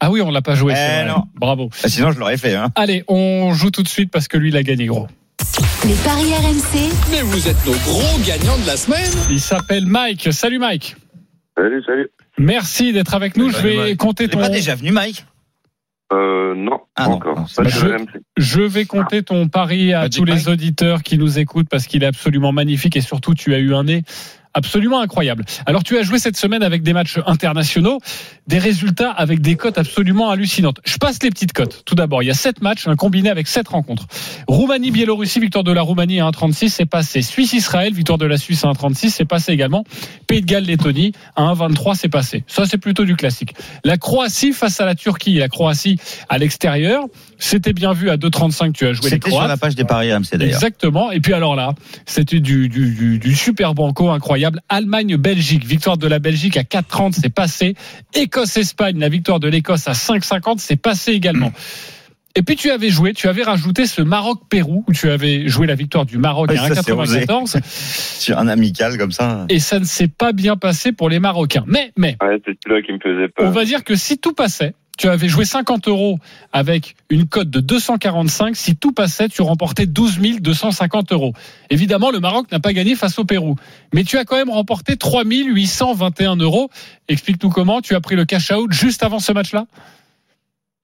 [0.00, 0.74] Ah oui, on l'a pas joué.
[0.76, 1.24] Eh non.
[1.34, 1.70] Bravo.
[1.82, 2.54] Ah, Sinon, je l'aurais fait.
[2.54, 2.70] Hein.
[2.74, 5.06] Allez, on joue tout de suite parce que lui, il a gagné gros.
[5.86, 6.90] Les paris RMC.
[7.10, 9.10] Mais vous êtes nos gros gagnants de la semaine.
[9.30, 10.28] Il s'appelle Mike.
[10.32, 10.96] Salut Mike.
[11.56, 12.08] Salut, salut.
[12.38, 13.50] Merci d'être avec nous.
[13.50, 13.96] Je vais Mike.
[13.96, 14.40] compter T'es ton.
[14.40, 15.24] pas déjà venu, Mike?
[16.12, 17.36] Euh, non, Ah pas non, encore.
[17.40, 17.68] non, Pas pas
[18.36, 20.48] je- vais compter ton pari à tous les Mike.
[20.48, 23.84] auditeurs qui nous écoutent parce qu'il est absolument magnifique et surtout tu as eu un
[23.84, 24.02] nez
[24.56, 25.44] absolument incroyable.
[25.66, 28.00] Alors tu as joué cette semaine avec des matchs internationaux,
[28.46, 30.80] des résultats avec des cotes absolument hallucinantes.
[30.84, 31.82] Je passe les petites cotes.
[31.84, 34.06] Tout d'abord, il y a sept matchs, un combiné avec sept rencontres.
[34.48, 37.20] Roumanie-Biélorussie, victoire de la Roumanie à 1,36, c'est passé.
[37.20, 39.84] Suisse-Israël, victoire de la Suisse à 1,36, c'est passé également.
[40.26, 42.42] Pays de Galles-Lettonie, à 1,23, c'est passé.
[42.46, 43.54] Ça, c'est plutôt du classique.
[43.84, 45.34] La Croatie face à la Turquie.
[45.34, 45.98] La Croatie
[46.30, 47.04] à l'extérieur,
[47.38, 49.48] c'était bien vu à 2,35, tu as joué les C'était sur Croates.
[49.48, 50.54] la page des paris RMC d'ailleurs.
[50.54, 51.12] Exactement.
[51.12, 51.74] Et puis alors là,
[52.06, 54.60] c'était du, du, du, du super banco incroyable.
[54.68, 57.74] Allemagne-Belgique, victoire de la Belgique à 4,30, c'est passé.
[58.14, 61.52] Écosse-Espagne, la victoire de l'Écosse à 5,50, c'est passé également.
[62.38, 65.74] Et puis tu avais joué, tu avais rajouté ce Maroc-Pérou, où tu avais joué la
[65.74, 67.24] victoire du Maroc à ça, c'est osé.
[67.24, 67.62] 1,94.
[68.20, 69.46] Sur un amical comme ça.
[69.48, 71.64] Et ça ne s'est pas bien passé pour les Marocains.
[71.66, 73.46] Mais, mais, Ouais, c'est celui-là qui me faisait peur.
[73.46, 76.18] on va dire que si tout passait, tu avais joué 50 euros
[76.52, 78.56] avec une cote de 245.
[78.56, 81.32] Si tout passait, tu remportais 12 250 euros.
[81.70, 83.56] Évidemment, le Maroc n'a pas gagné face au Pérou.
[83.94, 86.70] Mais tu as quand même remporté 3 821 euros.
[87.08, 87.80] Explique-nous comment.
[87.80, 89.66] Tu as pris le cash out juste avant ce match-là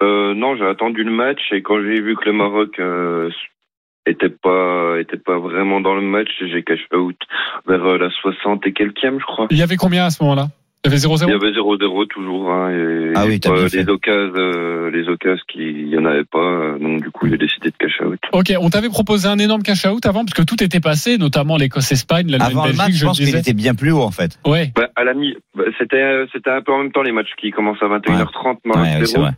[0.03, 3.31] Euh, non, j'ai attendu le match et quand j'ai vu que le Maroc euh,
[4.07, 7.17] était pas était pas vraiment dans le match, j'ai cash out
[7.67, 9.47] vers euh, la 60 et quelquième, je crois.
[9.51, 10.49] Il y avait combien à ce moment-là?
[10.85, 12.51] Il y avait 0-0 Il y avait 0-0 toujours.
[12.51, 13.77] Hein, et, Ah oui, t'as fait.
[13.85, 17.29] les occasions, euh, les occasions qui il y en avait pas, euh, donc du coup
[17.29, 18.19] j'ai décidé de cash out.
[18.33, 21.57] Ok, on t'avait proposé un énorme cash out avant parce que tout était passé, notamment
[21.57, 24.39] l'Écosse-Espagne, Avant le match, je je pense qu'il était bien plus haut en fait.
[24.45, 24.73] Ouais.
[24.75, 27.31] Bah, à la mi, bah, c'était euh, c'était un peu en même temps les matchs
[27.41, 28.59] qui commencent à 21h30.
[28.65, 29.25] Maroc, Ouais, oui, c'est Pérou.
[29.27, 29.33] vrai.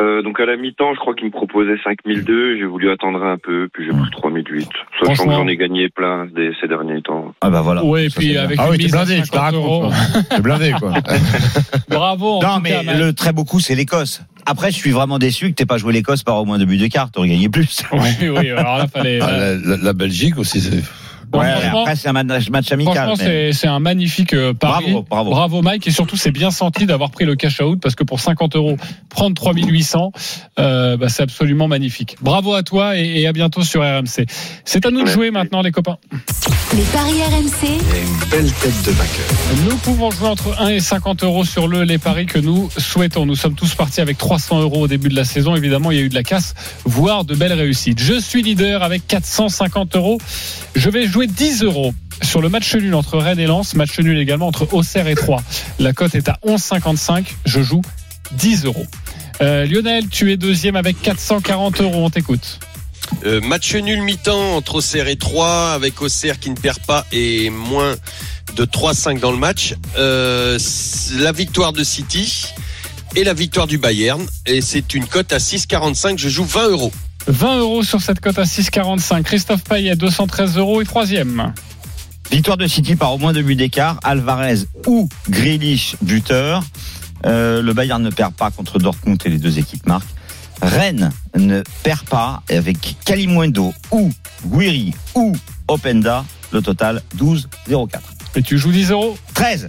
[0.00, 2.58] Euh, donc à la mi-temps, je crois qu'il me proposait 5002.
[2.58, 4.60] J'ai voulu attendre un peu, puis j'ai pris 3008.
[4.64, 4.70] Sachant
[5.00, 5.32] que Franchement.
[5.38, 7.34] j'en ai gagné plein des, ces derniers temps.
[7.40, 7.84] Ah bah voilà.
[7.84, 9.80] Ouais, et puis avec Ah une oui, t'es mise à blindé, je te 50 euros.
[9.88, 10.12] raconte.
[10.12, 10.22] quoi.
[10.36, 10.92] T'es blindé, quoi.
[11.88, 12.40] Bravo.
[12.42, 14.22] Non, mais cas, le très beau coup, c'est l'Écosse.
[14.46, 16.78] Après, je suis vraiment déçu que t'aies pas joué l'Écosse par au moins deux buts
[16.78, 17.10] de quart.
[17.10, 17.82] T'aurais gagné plus.
[17.92, 19.18] Oui, oui, alors là, fallait.
[19.20, 20.82] Ah, la, la- la Belgique aussi, c'est.
[21.30, 22.94] Bon, Ouais, franchement- après, c'est un match, match amical.
[22.94, 24.92] Franchement, mais- c'est un magnifique euh, pari.
[25.10, 25.62] Bravo, bravo.
[25.62, 25.86] Mike.
[25.86, 28.76] Et surtout, c'est bien senti d'avoir pris le cash out parce que pour 50 euros,
[29.10, 30.12] prendre 3800,
[30.58, 32.16] euh, bah, c'est absolument magnifique.
[32.22, 34.26] Bravo à toi et, et à bientôt sur RMC.
[34.64, 35.98] C'est à nous de jouer maintenant, les copains.
[36.74, 39.26] Les paris RMC, Et une belle tête de vainqueur.
[39.68, 43.26] Nous pouvons jouer entre 1 et 50 euros sur le les paris que nous souhaitons.
[43.26, 45.56] Nous sommes tous partis avec 300 euros au début de la saison.
[45.56, 46.54] Évidemment, il y a eu de la casse,
[46.84, 47.98] voire de belles réussites.
[48.00, 50.18] Je suis leader avec 450 euros.
[50.74, 53.74] Je vais jouer 10 euros sur le match nul entre Rennes et Lens.
[53.74, 55.42] Match nul également entre Auxerre et Troyes.
[55.78, 57.24] La cote est à 11,55.
[57.44, 57.82] Je joue
[58.32, 58.86] 10 euros.
[59.40, 62.04] Euh, Lionel, tu es deuxième avec 440 euros.
[62.04, 62.60] On t'écoute.
[63.24, 67.48] Euh, match nul mi-temps entre Auxerre et 3 avec Auxerre qui ne perd pas et
[67.50, 67.96] moins
[68.54, 69.74] de 3-5 dans le match.
[69.96, 70.58] Euh,
[71.18, 72.48] la victoire de City
[73.16, 76.18] et la victoire du Bayern et c'est une cote à 6,45.
[76.18, 76.92] Je joue 20 euros.
[77.26, 79.22] 20 euros sur cette cote à 6,45.
[79.22, 81.52] Christophe Payet, 213 euros et troisième.
[82.30, 83.98] Victoire de City par au moins deux buts d'écart.
[84.02, 86.62] Alvarez ou Grealish buteur.
[87.26, 90.08] Euh, le Bayern ne perd pas contre Dortmund et les deux équipes marquent.
[90.62, 94.10] Rennes ne perd pas avec Kalimundo ou
[94.46, 95.34] Guiri ou
[95.68, 96.24] Openda.
[96.52, 97.88] Le total 12,04.
[98.36, 99.18] Et tu joues 10 euros?
[99.34, 99.68] 13.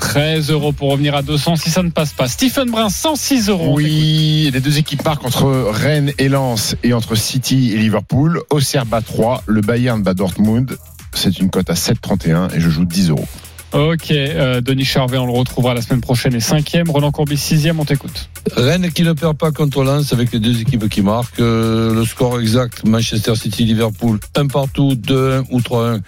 [0.00, 2.28] 13 euros pour revenir à 200 si ça ne passe pas.
[2.28, 3.74] Stephen Brun, 106 euros.
[3.74, 8.40] Oui, les deux équipes marquent entre Rennes et Lens et entre City et Liverpool.
[8.50, 10.76] Auxerre bat 3, le Bayern bat Dortmund.
[11.14, 13.26] C'est une cote à 7,31 et je joue 10 euros.
[13.72, 16.88] Ok, euh, Denis Charvet, on le retrouvera la semaine prochaine et cinquième.
[16.90, 18.30] Roland Courbis, sixième, on t'écoute.
[18.56, 21.40] Rennes qui ne perd pas contre Lens avec les deux équipes qui marquent.
[21.40, 26.00] Euh, le score exact, Manchester City, Liverpool, un partout, 2-1 ou 3-1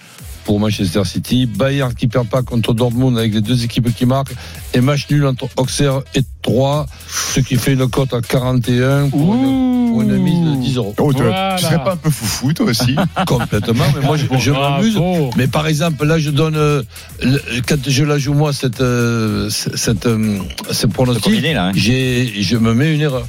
[0.45, 1.47] pour Manchester City.
[1.47, 4.34] Bayern qui perd pas contre Dortmund avec les deux équipes qui marquent.
[4.74, 6.86] Et match nul entre Auxerre et 3,
[7.34, 10.95] ce qui fait une cote à 41 pour, une, pour une mise de 10 euros.
[10.99, 11.57] Oh, Voilà.
[11.59, 12.95] tu serais pas un peu foufou, toi aussi
[13.26, 14.99] Complètement, mais moi je, je m'amuse.
[15.36, 16.82] Mais par exemple, là, je donne, euh,
[17.22, 20.38] le- quand je la joue moi, cette, euh, cette, euh,
[20.70, 21.66] ce Le pronostic, combiné là.
[21.66, 21.72] hein.
[21.74, 23.26] j'ai, je me mets une erreur.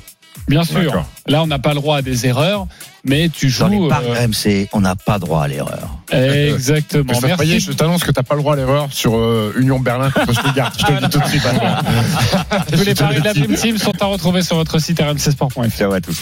[0.48, 1.06] Bien sûr.
[1.28, 2.66] Là, on n'a pas le droit à des erreurs,
[3.06, 3.88] mais tu Dans les joues.
[3.88, 5.98] paris euh, RMC, on n'a pas droit à l'erreur.
[6.12, 7.14] exactement.
[7.20, 7.60] Payet, Merci.
[7.60, 10.74] je t'annonce que t'as pas le droit à l'erreur sur euh, Union Berlin contre Stuttgart.
[10.78, 11.44] Je te le dis tout de suite.
[12.74, 15.70] Tous les paris de la Dream Team sont à retrouver sur votre site rmcsport.fr.
[15.78, 16.18] Ciao à tous.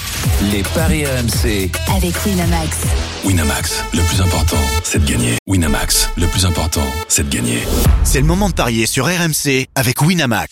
[0.51, 1.71] Les paris RMC.
[1.95, 2.77] avec Winamax,
[3.25, 5.35] Winamax, le plus important, c'est de gagner.
[5.47, 7.59] Winamax, le plus important, c'est de gagner.
[8.03, 10.51] C'est le moment de parier sur RMC avec Winamax.